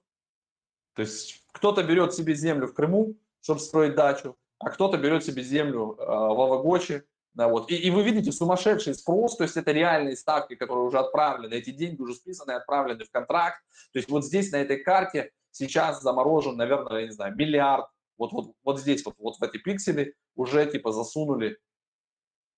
[0.95, 5.43] То есть кто-то берет себе землю в Крыму, чтобы строить дачу, а кто-то берет себе
[5.43, 7.72] землю э, в Авагочи, да, вот.
[7.72, 11.70] и, и вы видите сумасшедший спрос, то есть это реальные ставки, которые уже отправлены, эти
[11.72, 13.62] деньги уже списаны, отправлены в контракт.
[13.94, 17.86] То есть вот здесь на этой карте сейчас заморожен, наверное, я не знаю, миллиард.
[18.18, 21.58] Вот, вот, вот здесь, вот, вот в эти пиксели уже типа засунули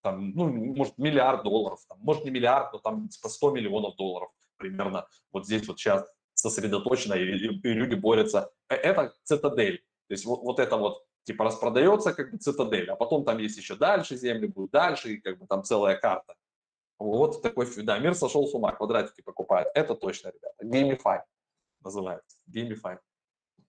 [0.02, 4.32] там, ну, может, миллиард долларов, там, может, не миллиард, но там типа 100 миллионов долларов
[4.58, 8.52] примерно вот здесь вот сейчас сосредоточено, и, и, и люди борются.
[8.70, 9.84] Э, это цитадель.
[10.08, 13.58] То есть вот, вот это вот типа распродается как бы цитадель, а потом там есть
[13.58, 16.36] еще дальше земли, будет дальше, и как бы там целая карта.
[17.00, 19.68] Вот такой, да, мир сошел с ума, квадратики покупает.
[19.74, 20.56] Это точно, ребята.
[20.64, 21.22] Gamify
[21.84, 22.38] называется.
[22.48, 23.00] Gamify.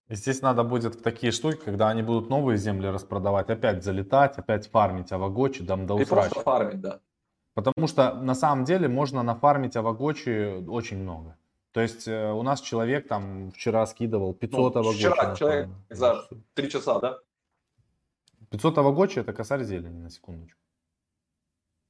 [0.08, 4.36] И здесь надо будет в такие штуки, когда они будут новые земли распродавать, опять залетать,
[4.36, 7.00] опять фармить авагочи, дам до И просто фармить, да.
[7.54, 11.36] Потому что на самом деле можно нафармить авагочи очень много.
[11.72, 14.98] То есть э, у нас человек там вчера скидывал 500 ну, авагочи.
[14.98, 17.18] Вчера человек за 3 часа, да?
[18.52, 20.60] 500 Авагочи это косарь зелени, на секундочку.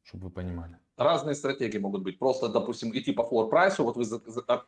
[0.05, 0.79] Чтобы вы понимали.
[0.97, 2.21] Разные стратегии могут быть.
[2.21, 3.83] Просто, допустим, идти по флор прайсу.
[3.83, 4.65] Вот вы за, за, а,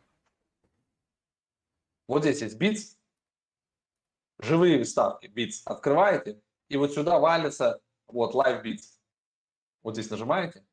[2.08, 2.96] вот здесь есть битс,
[4.40, 8.98] живые ставки, битс, открываете, и вот сюда валится вот live битс.
[9.84, 10.66] Вот здесь нажимаете,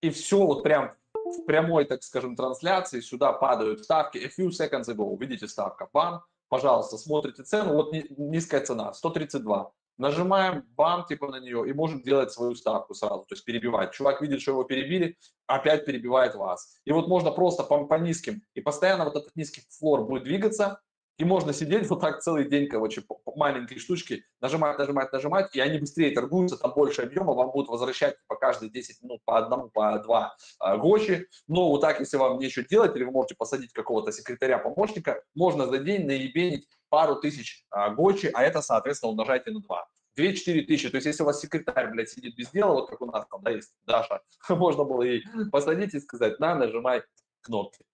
[0.00, 4.18] и все вот прям в прямой, так скажем, трансляции сюда падают ставки.
[4.18, 10.64] A few seconds ago, видите ставка, бам, пожалуйста, смотрите цену, вот низкая цена, 132 нажимаем
[10.76, 13.92] бам, типа на нее, и можем делать свою ставку сразу, то есть перебивать.
[13.92, 16.80] Чувак видит, что его перебили, опять перебивает вас.
[16.84, 20.80] И вот можно просто по, по низким, и постоянно вот этот низкий флор будет двигаться,
[21.20, 23.04] и можно сидеть вот так целый день, короче,
[23.36, 28.16] маленькой штучке, нажимать, нажимать, нажимать, и они быстрее торгуются, там больше объема, вам будут возвращать
[28.26, 31.28] по каждые 10 минут по одному, по два э, гочи.
[31.46, 35.76] Но вот так, если вам нечего делать, или вы можете посадить какого-то секретаря-помощника, можно за
[35.76, 39.88] день наебенить пару тысяч а, гочи, а это, соответственно, умножайте на 2.
[40.16, 40.88] 2-4 тысячи.
[40.88, 43.42] То есть, если у вас секретарь, блядь, сидит без дела, вот как у нас там,
[43.42, 47.02] да, есть Даша, можно было ей посадить и сказать, на, нажимай
[47.42, 47.84] кнопки.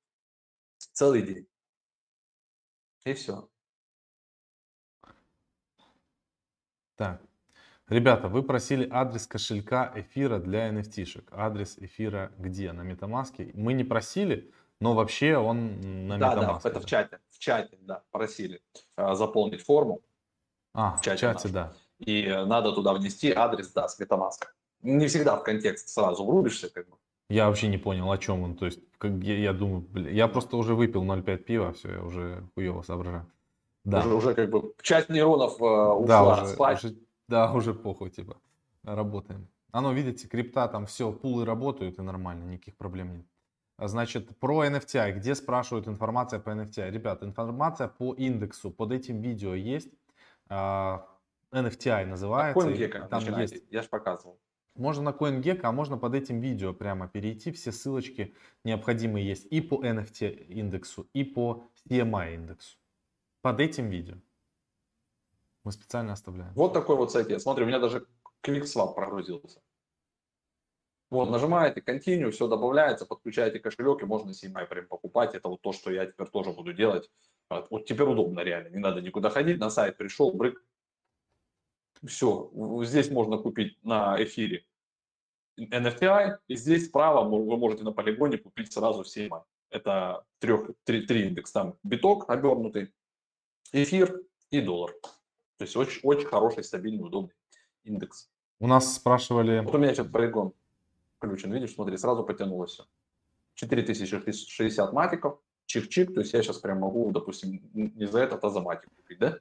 [0.92, 1.48] Целый день.
[3.06, 3.48] И все.
[6.96, 7.22] Так.
[7.88, 11.28] Ребята, вы просили адрес кошелька эфира для NFT-шек.
[11.30, 12.72] Адрес эфира где?
[12.72, 13.52] На MetaMask?
[13.54, 16.60] Мы не просили, но вообще он на Да, MetaMask.
[16.64, 17.20] да, это в чате.
[17.30, 18.60] В чате, да, просили
[18.96, 20.02] э, заполнить форму.
[20.74, 21.52] А, в чате чате, нашем.
[21.52, 21.72] да.
[21.98, 24.46] И э, надо туда внести адрес, да, с MetaMask.
[24.82, 26.96] Не всегда в контекст сразу врубишься, как бы.
[27.28, 28.54] Я вообще не понял, о чем он.
[28.56, 32.02] То есть, как я, я думаю, бля, я просто уже выпил 0,5 пива, все, я
[32.02, 33.26] уже хуево соображаю.
[33.84, 36.84] Да, Уже, уже как бы часть нейронов э, да, ушла уже, спать.
[36.84, 36.96] уже-
[37.28, 38.36] да, уже похуй, типа,
[38.84, 39.48] работаем.
[39.72, 43.26] Оно, видите, крипта, там все, пулы работают и нормально, никаких проблем нет.
[43.78, 45.12] А Значит, про NFTI.
[45.12, 46.90] Где спрашивают информация по NFTI?
[46.90, 49.90] Ребят, информация по индексу под этим видео есть.
[50.48, 51.06] А,
[51.52, 52.68] NFTI На называется.
[52.68, 53.54] CoinGecko Там начинайте.
[53.56, 54.38] есть Я же показывал.
[54.76, 57.50] Можно на CoinGecko, а можно под этим видео прямо перейти.
[57.52, 62.76] Все ссылочки необходимые есть и по NFT индексу, и по CMI индексу.
[63.42, 64.16] Под этим видео.
[65.64, 66.52] Мы специально оставляем.
[66.54, 67.28] Вот такой вот сайт.
[67.30, 67.42] есть.
[67.42, 68.06] Смотри, у меня даже
[68.42, 69.60] QuickSwap прогрузился.
[71.08, 75.34] Вот, нажимаете Continue, все добавляется, подключаете кошелек, и можно CMI прям покупать.
[75.34, 77.08] Это вот то, что я теперь тоже буду делать.
[77.48, 80.64] А, Вот теперь удобно реально, не надо никуда ходить, на сайт пришел, брык.
[82.06, 82.50] Все,
[82.84, 84.64] здесь можно купить на эфире
[85.58, 89.42] NFTI, и здесь справа вы можете на полигоне купить сразу CMI.
[89.70, 92.92] Это трех, три, три индекс, там биток обернутый,
[93.72, 94.92] эфир и доллар.
[95.58, 97.34] То есть очень, очень хороший, стабильный, удобный
[97.84, 98.30] индекс.
[98.60, 99.60] У нас спрашивали...
[99.60, 100.52] Вот у меня сейчас полигон
[101.16, 102.86] включен, видишь, смотри, сразу потянулось все.
[103.54, 108.60] 4060 матиков, чих-чих, то есть я сейчас прям могу, допустим, не за этот, а за
[108.60, 109.38] матик купить, да?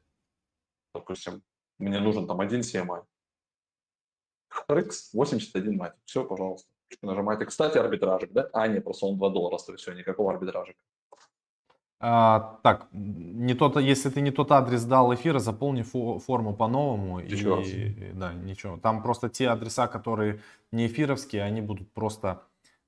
[0.93, 1.43] Допустим,
[1.79, 3.03] мне нужен там один CMI.
[4.69, 6.69] RX 81 матик, все, пожалуйста.
[7.01, 7.45] Нажимаете.
[7.45, 8.49] Кстати, арбитражик, да?
[8.53, 10.79] А, нет, просто он 2 доллара стоит, все, никакого арбитражика.
[11.99, 17.19] а, так, не тот, если ты не тот адрес дал эфира, заполни фо- форму по-новому.
[17.19, 17.67] Еще раз.
[17.67, 18.77] И, да, ничего.
[18.77, 22.43] Там просто те адреса, которые не эфировские, они будут просто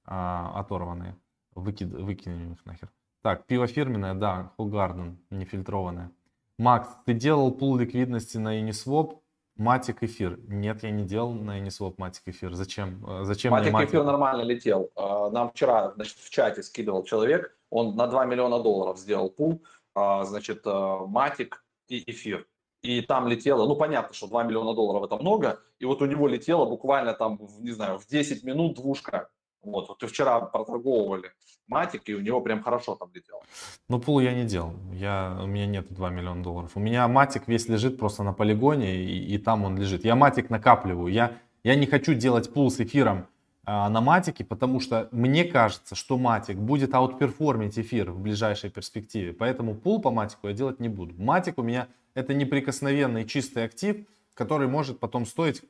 [0.05, 1.15] а, оторванные.
[1.55, 2.89] Выкид, выкинем их нахер.
[3.23, 6.11] Так, пиво фирменное, да, Хогарден, нефильтрованное.
[6.57, 9.19] Макс, ты делал пул ликвидности на Uniswap,
[9.55, 10.39] Матик эфир.
[10.47, 12.53] Нет, я не делал на Uniswap Матик эфир.
[12.53, 13.03] Зачем?
[13.07, 13.89] Э, Зачем Матик Матик?
[13.89, 14.91] эфир нормально летел.
[14.95, 19.63] А, Нам вчера, значит, в чате скидывал человек, он на 2 миллиона долларов сделал пул,
[19.95, 22.47] а, значит, Матик и эфир.
[22.83, 26.27] И там летело, ну понятно, что 2 миллиона долларов это много, и вот у него
[26.27, 29.29] летело буквально там, не знаю, в 10 минут двушка.
[29.71, 31.31] Вот, вот и вчера проторговывали
[31.67, 33.41] Матик, и у него прям хорошо там летело.
[33.89, 34.73] Ну, пул я не делал.
[34.93, 36.71] Я, у меня нет 2 миллиона долларов.
[36.75, 40.05] У меня матик весь лежит просто на полигоне, и, и там он лежит.
[40.05, 41.11] Я матик накапливаю.
[41.11, 43.27] Я, я не хочу делать пул с эфиром
[43.65, 48.21] а, на Matic е, потому что мне кажется, что Matic будет outperform ить эфир в
[48.21, 49.33] ближайшей перспективе.
[49.33, 51.13] Поэтому пул по Matic у я делать не буду.
[51.17, 55.63] Matic у меня это неприкосновенный чистый актив, который может потом стоить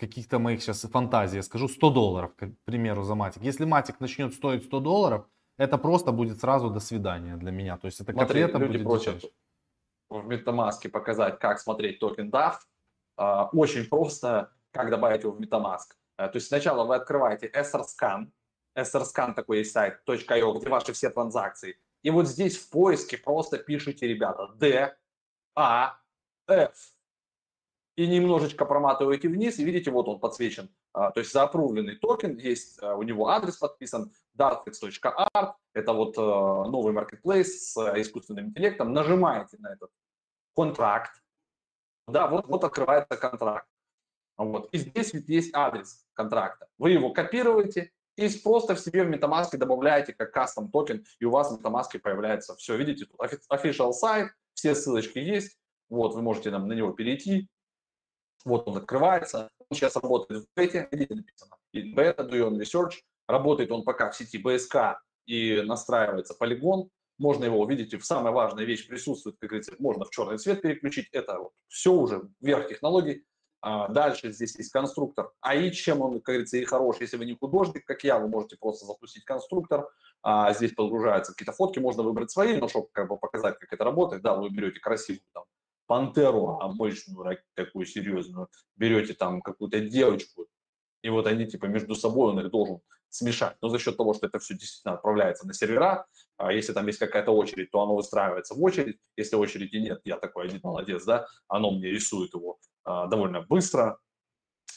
[0.00, 3.42] каких-то моих сейчас фантазий, я скажу 100 долларов, к примеру, за Matic.
[3.42, 5.26] Если Matic начнет стоить 100 долларов,
[5.58, 7.76] это просто будет сразу до свидания для меня.
[7.76, 9.34] То есть это Смотри, котлета люди будет просят дичайше.
[10.08, 12.60] в MetaMask показать, как смотреть токен DAFT.
[13.16, 15.94] А, Очень просто, как добавить его в MetaMask.
[16.16, 18.28] А, То есть сначала вы открываете Etherscan,
[18.78, 21.76] Etherscan такой есть сайт, .io, где ваши все транзакции.
[22.02, 24.96] И вот здесь в поиске просто пишите, ребята, D,
[25.54, 25.98] A,
[26.48, 26.72] F.
[28.00, 30.70] И немножечко проматываете вниз, и видите, вот он подсвечен.
[30.94, 36.20] А, То есть заапрувленный токен, есть а, у него адрес подписан, dartfix.art, это вот э,
[36.20, 38.94] новый marketplace с э, искусственным интеллектом.
[38.94, 39.90] Нажимаете на этот
[40.56, 41.10] контракт,
[42.08, 43.68] да, вот, вот открывается контракт.
[44.38, 44.70] Вот.
[44.72, 46.68] И здесь ведь есть адрес контракта.
[46.78, 51.30] Вы его копируете и просто в себе в MetaMask добавляете как кастом токен, и у
[51.30, 52.78] вас в MetaMask появляется все.
[52.78, 53.20] Видите, тут
[53.52, 55.58] official сайт, все ссылочки есть.
[55.90, 57.50] Вот, вы можете там, на него перейти.
[58.44, 59.50] Вот он открывается.
[59.68, 61.56] Он сейчас работает в бете, видите, написано.
[61.72, 63.00] И бета, do your research.
[63.28, 66.88] Работает он пока в сети BSK и настраивается полигон.
[67.18, 71.08] Можно его, видите, в самая важная вещь присутствует, как говорится, можно в черный цвет переключить.
[71.12, 73.24] Это вот все уже верх технологий.
[73.60, 76.96] А, Дальше здесь есть конструктор АИ, чем он, как говорится, и хорош.
[77.00, 79.88] Если вы не художник, как я, вы можете просто запустить конструктор.
[80.22, 83.84] А Здесь подгружаются какие-то фотки, можно выбрать свои, но чтобы как бы показать, как это
[83.84, 85.44] работает, да, вы берете красивую там
[85.90, 90.46] пантеру обычную, ра- такую серьезную, берете там какую-то девочку,
[91.02, 92.78] и вот они типа между собой, он их должен
[93.08, 93.56] смешать.
[93.60, 97.00] Но за счет того, что это все действительно отправляется на сервера, а если там есть
[97.00, 98.98] какая-то очередь, то оно выстраивается в очередь.
[99.16, 103.98] Если очереди нет, я такой один молодец, да, оно мне рисует его а, довольно быстро.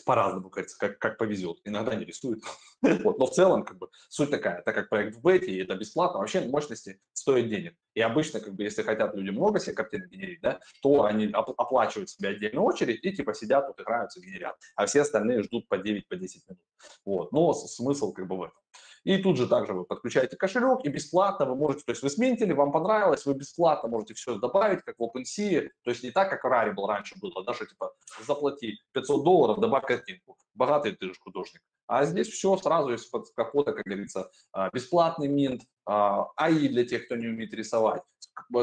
[0.02, 1.60] По-разному, кажется, как, как повезет.
[1.64, 2.44] Иногда не рисуют.
[2.82, 3.20] вот.
[3.20, 6.20] Но в целом, как бы, суть такая, так как проект в бете, и это бесплатно,
[6.20, 7.76] вообще мощности стоят денег.
[7.94, 11.60] И обычно, как бы, если хотят люди много себе картин генерить, да, то они оп-
[11.60, 14.56] оплачивают себе отдельную очередь и типа сидят, вот играются, генерят.
[14.76, 16.64] А все остальные ждут по 9-10 по минут.
[17.06, 17.32] Вот.
[17.32, 18.58] Но смысл как бы в этом.
[19.04, 22.54] И тут же также вы подключаете кошелек и бесплатно вы можете, то есть вы сменили,
[22.54, 26.44] вам понравилось, вы бесплатно можете все добавить, как в OpenSea, то есть не так, как
[26.44, 27.94] в Rarible раньше было, даже типа
[28.26, 30.38] заплати 500 долларов, добавь картинку.
[30.54, 31.62] Богатый ты же художник.
[31.88, 37.06] А здесь все сразу из под капота, как говорится, а, бесплатный минт, а, для тех,
[37.06, 38.04] кто не умеет рисовать.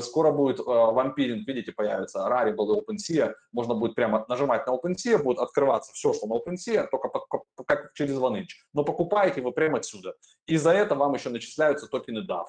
[0.01, 3.35] Скоро будет а, вампиринг, видите, появится Rarible и OpenSea.
[3.53, 7.11] Можно будет прямо нажимать на OpenSea, будет открываться все, что на OpenSea, только
[7.67, 8.49] как через OneInch.
[8.73, 10.15] Но покупаете вы прямо отсюда.
[10.47, 12.47] И за это вам еще начисляются токены DAF.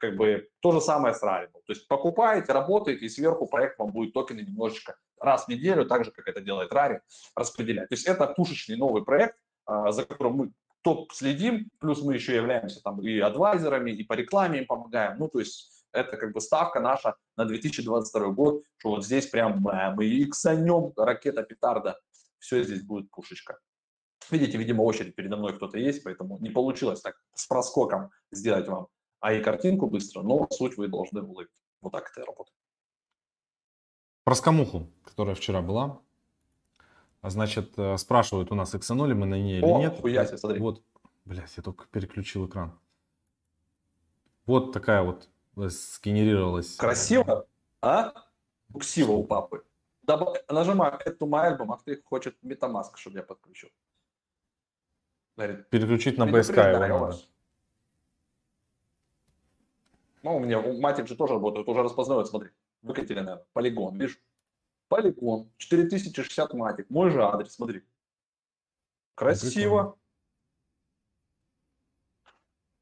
[0.00, 1.62] Как бы то же самое с Rarible.
[1.66, 6.04] То есть покупаете, работаете, и сверху проект вам будет токены немножечко раз в неделю, так
[6.04, 7.00] же, как это делает Rari,
[7.34, 7.88] распределять.
[7.88, 10.52] То есть это пушечный новый проект, а, за которым мы
[10.82, 15.18] топ следим, плюс мы еще являемся там и адвайзерами, и по рекламе им помогаем.
[15.18, 19.60] Ну, то есть это как бы ставка наша на 2022 год, что вот здесь прям
[19.60, 21.98] мы иксанем, ракета петарда,
[22.38, 23.58] все здесь будет пушечка.
[24.30, 28.88] Видите, видимо, очередь передо мной кто-то есть, поэтому не получилось так с проскоком сделать вам
[29.20, 31.50] а и картинку быстро, но суть вы должны уловить.
[31.80, 32.56] Вот так это работает.
[34.24, 36.00] Про скамуху, которая вчера была,
[37.20, 39.98] а значит, э, спрашивают у нас эксанули мы на ней или О, нет.
[40.00, 40.60] Хуя себе, смотри.
[40.60, 40.82] Вот,
[41.24, 42.78] блядь, я только переключил экран.
[44.46, 45.28] Вот такая вот
[45.66, 46.76] сгенерировалась.
[46.76, 47.46] Красиво,
[47.82, 48.12] а?
[48.68, 49.64] Буксиво у папы.
[50.02, 50.36] Доб...
[50.48, 53.70] Нажимаю эту album, а ты хочет MetaMask, чтобы я подключил.
[55.36, 57.18] Говорит, Переключить на BSK его надо.
[60.22, 62.50] Ну, у меня у Матик же тоже работает, уже распознает, смотри.
[62.82, 64.20] Выкатили, наверное, полигон, видишь?
[64.88, 67.84] Полигон, 4060 матик, мой же адрес, смотри.
[69.14, 69.96] Красиво.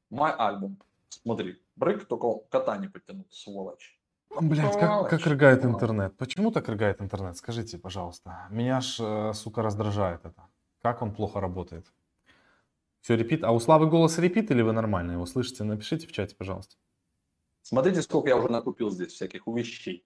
[0.09, 0.77] Мой альбом.
[1.09, 3.97] Смотри, брык, только кота не подтянул, сволочь.
[4.41, 6.17] Блять, как, как рыгает интернет?
[6.17, 7.37] Почему так рыгает интернет?
[7.37, 8.47] Скажите, пожалуйста.
[8.49, 10.47] Меня ж, э, сука, раздражает это.
[10.81, 11.85] Как он плохо работает?
[13.01, 13.43] Все репит.
[13.43, 15.63] А у Славы голос репит или вы нормально его слышите?
[15.63, 16.75] Напишите в чате, пожалуйста.
[17.61, 20.05] Смотрите, сколько я уже накупил здесь всяких вещей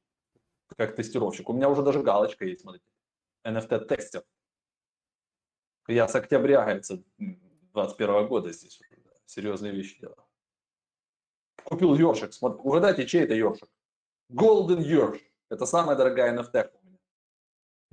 [0.78, 1.50] как тестировщик.
[1.50, 2.86] У меня уже даже галочка есть, смотрите.
[3.46, 4.24] NFT тестер.
[5.88, 7.04] Я с октября, говорится,
[7.74, 8.90] 21 года здесь уже,
[9.26, 10.24] серьезные вещи делаю.
[11.64, 12.34] Купил ёршик.
[12.34, 13.70] Смотри, угадайте, чей это ёршик?
[14.32, 15.20] Golden Yorsh.
[15.50, 16.98] Это самая дорогая NFT у меня.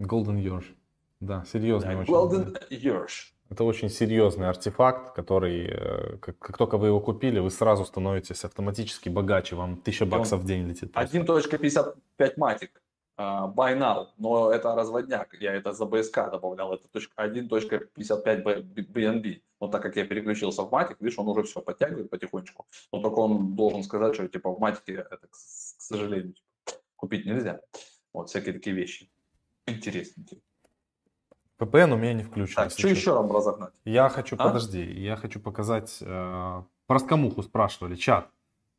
[0.00, 0.74] Golden Yorsh.
[1.20, 2.12] Да, серьезный да, очень.
[2.12, 3.32] Golden Yorsh.
[3.50, 8.44] Это очень серьезный артефакт, который, э, как, как только вы его купили, вы сразу становитесь
[8.44, 10.94] автоматически богаче, вам 1000 баксов в день летит.
[10.94, 12.82] 1.55 матик,
[13.18, 18.42] buy now, но это разводняк, я это за BSK добавлял, это 1.55
[18.92, 23.02] BNB, но так как я переключился в матик, видишь, он уже все подтягивает потихонечку, но
[23.02, 26.34] только он должен сказать, что типа в матике это, к, сожалению,
[26.96, 27.60] купить нельзя,
[28.12, 29.10] вот всякие такие вещи
[29.66, 30.40] интересненькие.
[31.58, 32.54] VPN у меня не включен.
[32.54, 33.74] Так, что еще вам разогнать?
[33.84, 34.44] Я хочу, а?
[34.46, 38.30] подожди, я хочу показать, э, про скамуху спрашивали, чат.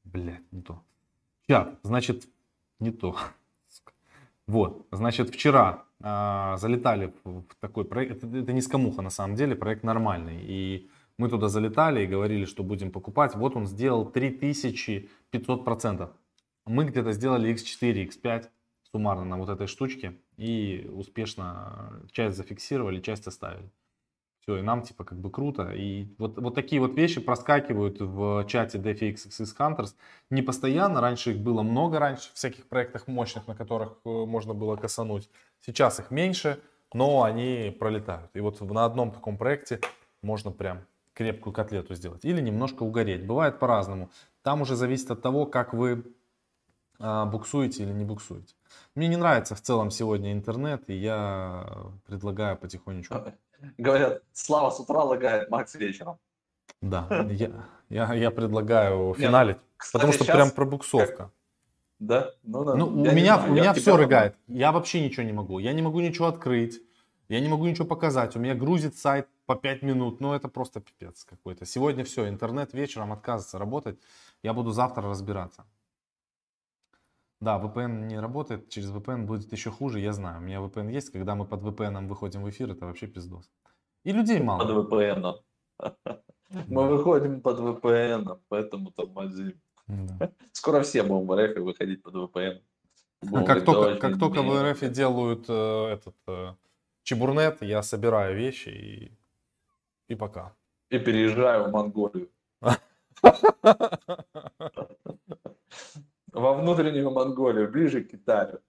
[0.06, 0.82] Блядь, не то.
[1.48, 2.30] Чат, значит,
[2.80, 3.18] не то.
[4.50, 9.56] Вот, значит, вчера э, залетали в такой проект, это, это не скамуха на самом деле,
[9.56, 10.40] проект нормальный.
[10.42, 10.90] И
[11.20, 13.36] мы туда залетали и говорили, что будем покупать.
[13.36, 16.10] Вот он сделал 3500%.
[16.66, 18.48] Мы где-то сделали x4, x5
[18.92, 23.70] суммарно на вот этой штучке и успешно часть зафиксировали, часть оставили.
[24.50, 25.74] Все, и нам типа как бы круто.
[25.76, 29.94] И вот, вот такие вот вещи проскакивают в чате DeFi XXX Hunters
[30.32, 31.02] не постоянно.
[31.02, 35.30] Раньше их было много, раньше всяких проектах мощных, на которых э, можно было косануть.
[35.64, 36.60] Сейчас их меньше,
[36.96, 38.32] но они пролетают.
[38.34, 39.82] И вот на одном таком проекте
[40.24, 40.80] можно прям
[41.14, 42.26] крепкую котлету сделать.
[42.26, 43.28] Или немножко угореть.
[43.28, 44.10] Бывает по-разному.
[44.42, 46.06] Там уже зависит от того, как вы
[46.98, 48.56] а, буксуете или не буксуете.
[48.96, 51.68] Мне не нравится в целом сегодня интернет, и я
[52.08, 53.32] предлагаю потихонечку.
[53.78, 56.18] Говорят, Слава с утра лагает, Макс вечером.
[56.82, 57.52] Да, я,
[57.90, 61.16] я, я предлагаю финалить, Нет, потому что прям пробуксовка.
[61.16, 61.32] Как?
[62.00, 62.32] Да?
[62.44, 62.76] Ну, да.
[62.76, 64.36] ну у меня, знаю, у меня все рыгает.
[64.48, 65.60] Я вообще ничего не могу.
[65.60, 66.82] Я не могу ничего открыть.
[67.28, 68.36] Я не могу ничего показать.
[68.36, 70.22] У меня грузит сайт по 5 минут.
[70.22, 71.66] Ну, это просто пипец какой-то.
[71.66, 74.00] Сегодня все, интернет вечером отказывается работать.
[74.44, 75.66] Я буду завтра разбираться.
[77.42, 80.40] Да, VPN не работает, через VPN будет еще хуже, я знаю.
[80.40, 83.50] У меня VPN есть, когда мы под VPN выходим в эфир, это вообще пиздос.
[84.04, 84.66] И людей мало.
[84.66, 85.36] Под VPN.
[86.68, 89.62] Мы выходим под VPN, поэтому тормозим.
[89.88, 90.32] Да.
[90.52, 92.62] Скоро все будем в РФ выходить под VPN.
[93.22, 96.56] Будем как только, как только в РФ делают э, этот э,
[97.04, 99.12] Чебурнет, я собираю вещи и,
[100.08, 100.56] и пока.
[100.90, 102.30] И переезжаю в Монголию.
[106.34, 108.60] Во внутреннюю Монголию, ближе к Китаю.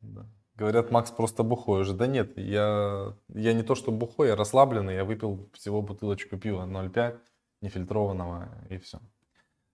[0.00, 0.26] Да.
[0.54, 1.94] Говорят, Макс просто бухой уже.
[1.94, 4.94] Да нет, я, я не то что бухой, я расслабленный.
[4.94, 7.18] Я выпил всего бутылочку пива 0,5
[7.62, 9.00] нефильтрованного и все.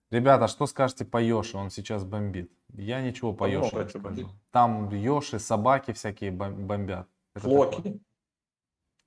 [0.09, 1.57] Ребята, что скажете по Йоши?
[1.57, 2.51] Он сейчас бомбит.
[2.73, 4.29] Я ничего по Йоши не скажу.
[4.51, 7.07] Там Йоши, собаки всякие бомбят.
[7.35, 7.75] Это Флоки.
[7.75, 7.99] Такое.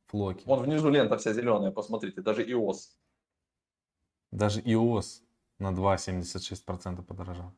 [0.08, 0.42] Флоки.
[0.44, 2.98] Вон внизу лента вся зеленая, посмотрите, даже ИОС.
[4.30, 5.22] Даже ИОС
[5.58, 7.54] на 2,76% подорожал.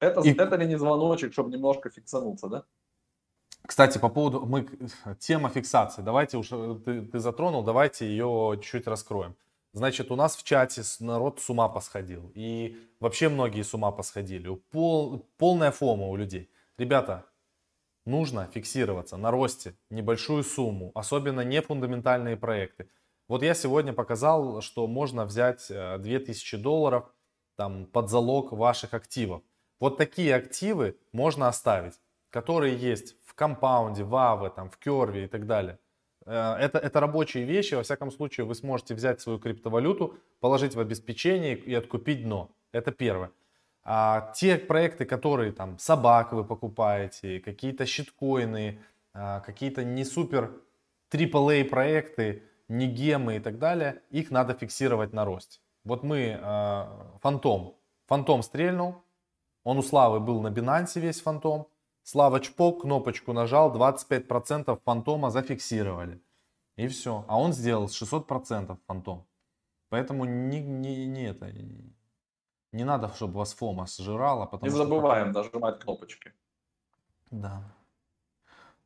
[0.00, 0.32] Это, И...
[0.32, 2.64] это ли не звоночек, чтобы немножко фиксануться, да?
[3.66, 4.68] Кстати, по поводу мы,
[5.18, 6.02] тема фиксации.
[6.02, 9.34] Давайте уж э, ты, ты затронул, давайте ее чуть-чуть раскроем.
[9.72, 12.30] Значит, у нас в чате народ с ума посходил.
[12.34, 14.54] И вообще многие с ума посходили.
[14.70, 16.48] Пол, полная фома у людей.
[16.78, 17.26] Ребята,
[18.06, 22.88] нужно фиксироваться на росте небольшую сумму, особенно не фундаментальные проекты.
[23.28, 27.12] Вот я сегодня показал, что можно взять 2000 э, долларов
[27.56, 29.42] там, под залог ваших активов.
[29.80, 31.94] Вот такие активы можно оставить,
[32.30, 35.78] которые есть в компаунде, в АВе, там, в Керве и так далее.
[36.24, 40.80] Э, это, это рабочие вещи, во всяком случае вы сможете взять свою криптовалюту, положить в
[40.80, 42.50] обеспечение и откупить дно.
[42.72, 43.30] Это первое.
[43.84, 48.80] А те проекты, которые там собак вы покупаете, какие-то щиткоины,
[49.14, 50.50] а, какие-то не супер
[51.10, 55.60] AAA проекты, не гемы и так далее, их надо фиксировать на росте.
[55.84, 58.96] Вот мы, а, фантом, фантом стрельнул,
[59.66, 61.66] он у Славы был на Binance весь фантом.
[62.04, 66.22] Слава чпок, кнопочку нажал, 25% фантома зафиксировали.
[66.76, 67.24] И все.
[67.26, 69.26] А он сделал 600% фантом.
[69.88, 71.52] Поэтому не, не, не это,
[72.70, 74.46] не надо, чтобы вас фома сжирала.
[74.46, 75.42] Потому не забываем что...
[75.42, 76.32] нажимать кнопочки.
[77.32, 77.64] Да.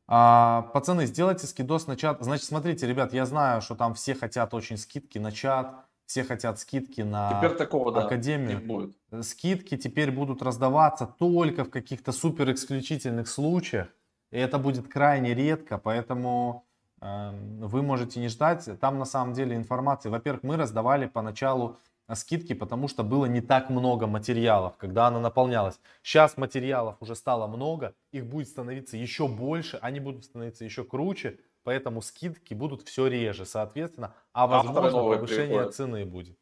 [0.07, 2.23] А, пацаны, сделайте скидос на чат.
[2.23, 6.59] Значит, смотрите, ребят, я знаю, что там все хотят очень скидки на чат все хотят
[6.59, 8.59] скидки на теперь такого, академию.
[8.59, 9.25] Да, будет.
[9.25, 13.87] Скидки теперь будут раздаваться только в каких-то супер исключительных случаях.
[14.29, 16.65] И это будет крайне редко, поэтому
[17.01, 17.31] э,
[17.61, 18.67] вы можете не ждать.
[18.81, 20.09] Там на самом деле информации.
[20.09, 21.77] Во-первых, мы раздавали поначалу
[22.13, 25.79] скидки, потому что было не так много материалов, когда она наполнялась.
[26.03, 31.39] Сейчас материалов уже стало много, их будет становиться еще больше, они будут становиться еще круче,
[31.63, 35.75] поэтому скидки будут все реже, соответственно, а возможно повышение приходят.
[35.75, 36.37] цены будет.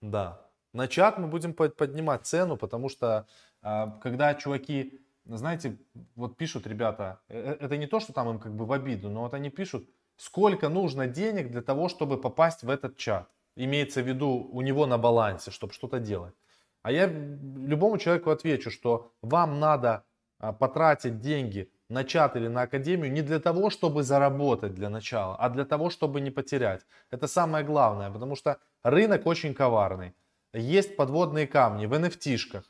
[0.00, 0.46] Да.
[0.72, 3.26] На чат мы будем поднимать цену, потому что
[3.62, 5.78] а, когда чуваки, знаете,
[6.14, 9.10] вот пишут ребята, э, э, это не то, что там им как бы в обиду,
[9.10, 13.28] но вот они пишут, сколько нужно денег для того, чтобы попасть в этот чат.
[13.56, 16.34] Имеется в виду у него на балансе, чтобы что-то делать.
[16.82, 20.04] А я любому человеку отвечу, что вам надо
[20.38, 25.36] а, потратить деньги на чат или на академию не для того, чтобы заработать для начала,
[25.36, 26.86] а для того, чтобы не потерять.
[27.10, 30.14] Это самое главное, потому что рынок очень коварный.
[30.54, 32.64] Есть подводные камни в NFT-шках.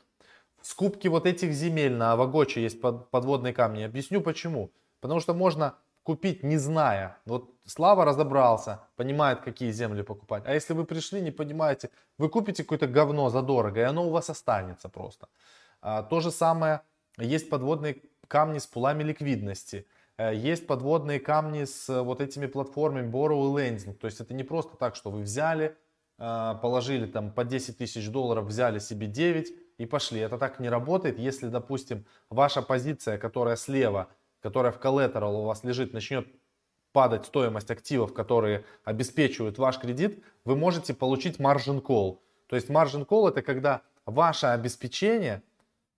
[0.61, 3.83] В скупке вот этих земель на Авагоче есть под, подводные камни.
[3.83, 4.71] Объясню почему.
[4.99, 7.17] Потому что можно купить не зная.
[7.25, 10.43] Вот Слава разобрался, понимает, какие земли покупать.
[10.45, 14.29] А если вы пришли, не понимаете, вы купите какое-то говно задорого, и оно у вас
[14.29, 15.27] останется просто.
[15.81, 16.81] А, то же самое,
[17.17, 18.01] есть подводные
[18.31, 19.85] камни с пулами ликвидности.
[20.17, 23.93] Э, есть подводные камни с э, вот этими платформами Borrow и Lending.
[23.93, 25.75] То есть это не просто так, что вы взяли,
[26.17, 30.21] э, положили там по 10 тысяч долларов, взяли себе 9 и пошли.
[30.21, 31.19] Это так не работает.
[31.19, 34.07] Если, допустим, ваша позиция, которая слева,
[34.39, 36.25] которая в collateral у вас лежит, начнет
[36.93, 42.19] падать стоимость активов, которые обеспечивают ваш кредит, вы можете получить margin call.
[42.47, 45.43] То есть margin call это когда ваше обеспечение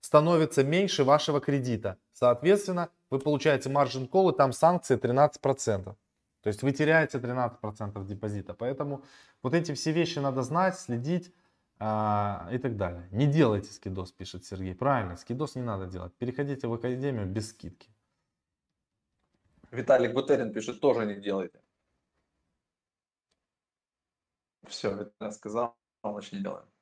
[0.04, 1.97] становится меньше вашего кредита.
[2.12, 5.84] Соответственно, вы получаете margin call, и там санкции 13%.
[5.84, 8.54] То есть вы теряете 13% депозита.
[8.54, 9.06] Поэтому
[9.41, 11.34] вот эти все вещи надо знать, следить
[11.80, 13.08] а, и так далее.
[13.12, 14.76] Не делайте скидос, пишет Сергей.
[14.76, 16.14] Правильно, скидос не надо делать.
[16.16, 17.89] Переходите в академию без скидки.
[19.72, 21.62] Виталик Бутерин пишет, тоже не делайте.
[24.68, 26.72] Все, Виталий сказал, значит не делаем.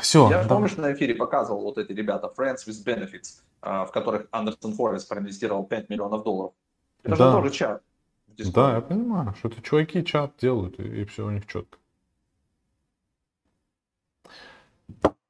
[0.00, 0.30] Все.
[0.30, 0.48] Я да.
[0.48, 5.04] помнишь, на эфире показывал вот эти ребята, Friends with Benefits, а, в которых Андерсон Форес
[5.04, 6.52] проинвестировал 5 миллионов долларов.
[7.02, 7.30] Это да.
[7.30, 7.82] же тоже чат.
[8.54, 11.78] Да, я понимаю, что это чуваки чат делают, и, и все у них четко.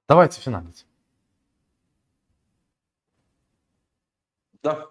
[0.06, 0.86] Давайте финалить.
[4.62, 4.86] Да.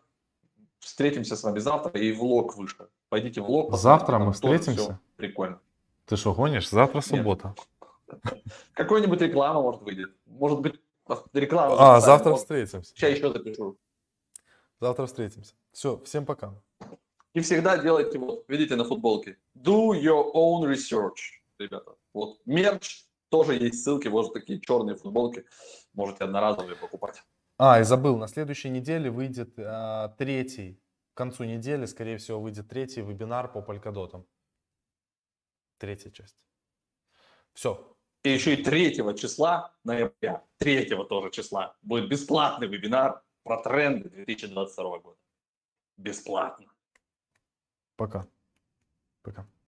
[0.80, 2.88] Встретимся с вами завтра, и влог вышел.
[3.10, 3.76] Пойдите в влог.
[3.76, 5.00] Завтра мы встретимся?
[5.16, 5.60] Прикольно.
[6.06, 6.70] Ты что, гонишь?
[6.70, 7.50] Завтра суббота.
[7.50, 7.68] Нет.
[8.74, 10.16] Какой-нибудь реклама, может, выйдет.
[10.26, 10.80] Может быть,
[11.34, 11.76] реклама.
[11.78, 12.90] А, завтра встретимся.
[12.96, 13.78] Сейчас еще запишу.
[14.80, 15.54] Завтра встретимся.
[15.72, 16.54] Все, всем пока.
[17.34, 21.96] И всегда делайте, вот, видите на футболке, do your own research, ребята.
[22.14, 25.46] Вот, мерч, тоже есть ссылки, вот такие черные футболки,
[25.94, 27.24] можете одноразовые покупать.
[27.60, 30.82] А, и забыл, на следующей неделе выйдет а, третий,
[31.14, 34.26] к концу недели, скорее всего, выйдет третий вебинар по полькодотам.
[35.78, 36.48] Третья часть.
[37.54, 37.97] Все.
[38.24, 45.00] И еще и 3 числа ноября, 3 тоже числа, будет бесплатный вебинар про тренды 2022
[45.00, 45.18] года.
[45.98, 46.68] Бесплатно.
[47.96, 48.28] Пока.
[49.24, 49.48] Пока.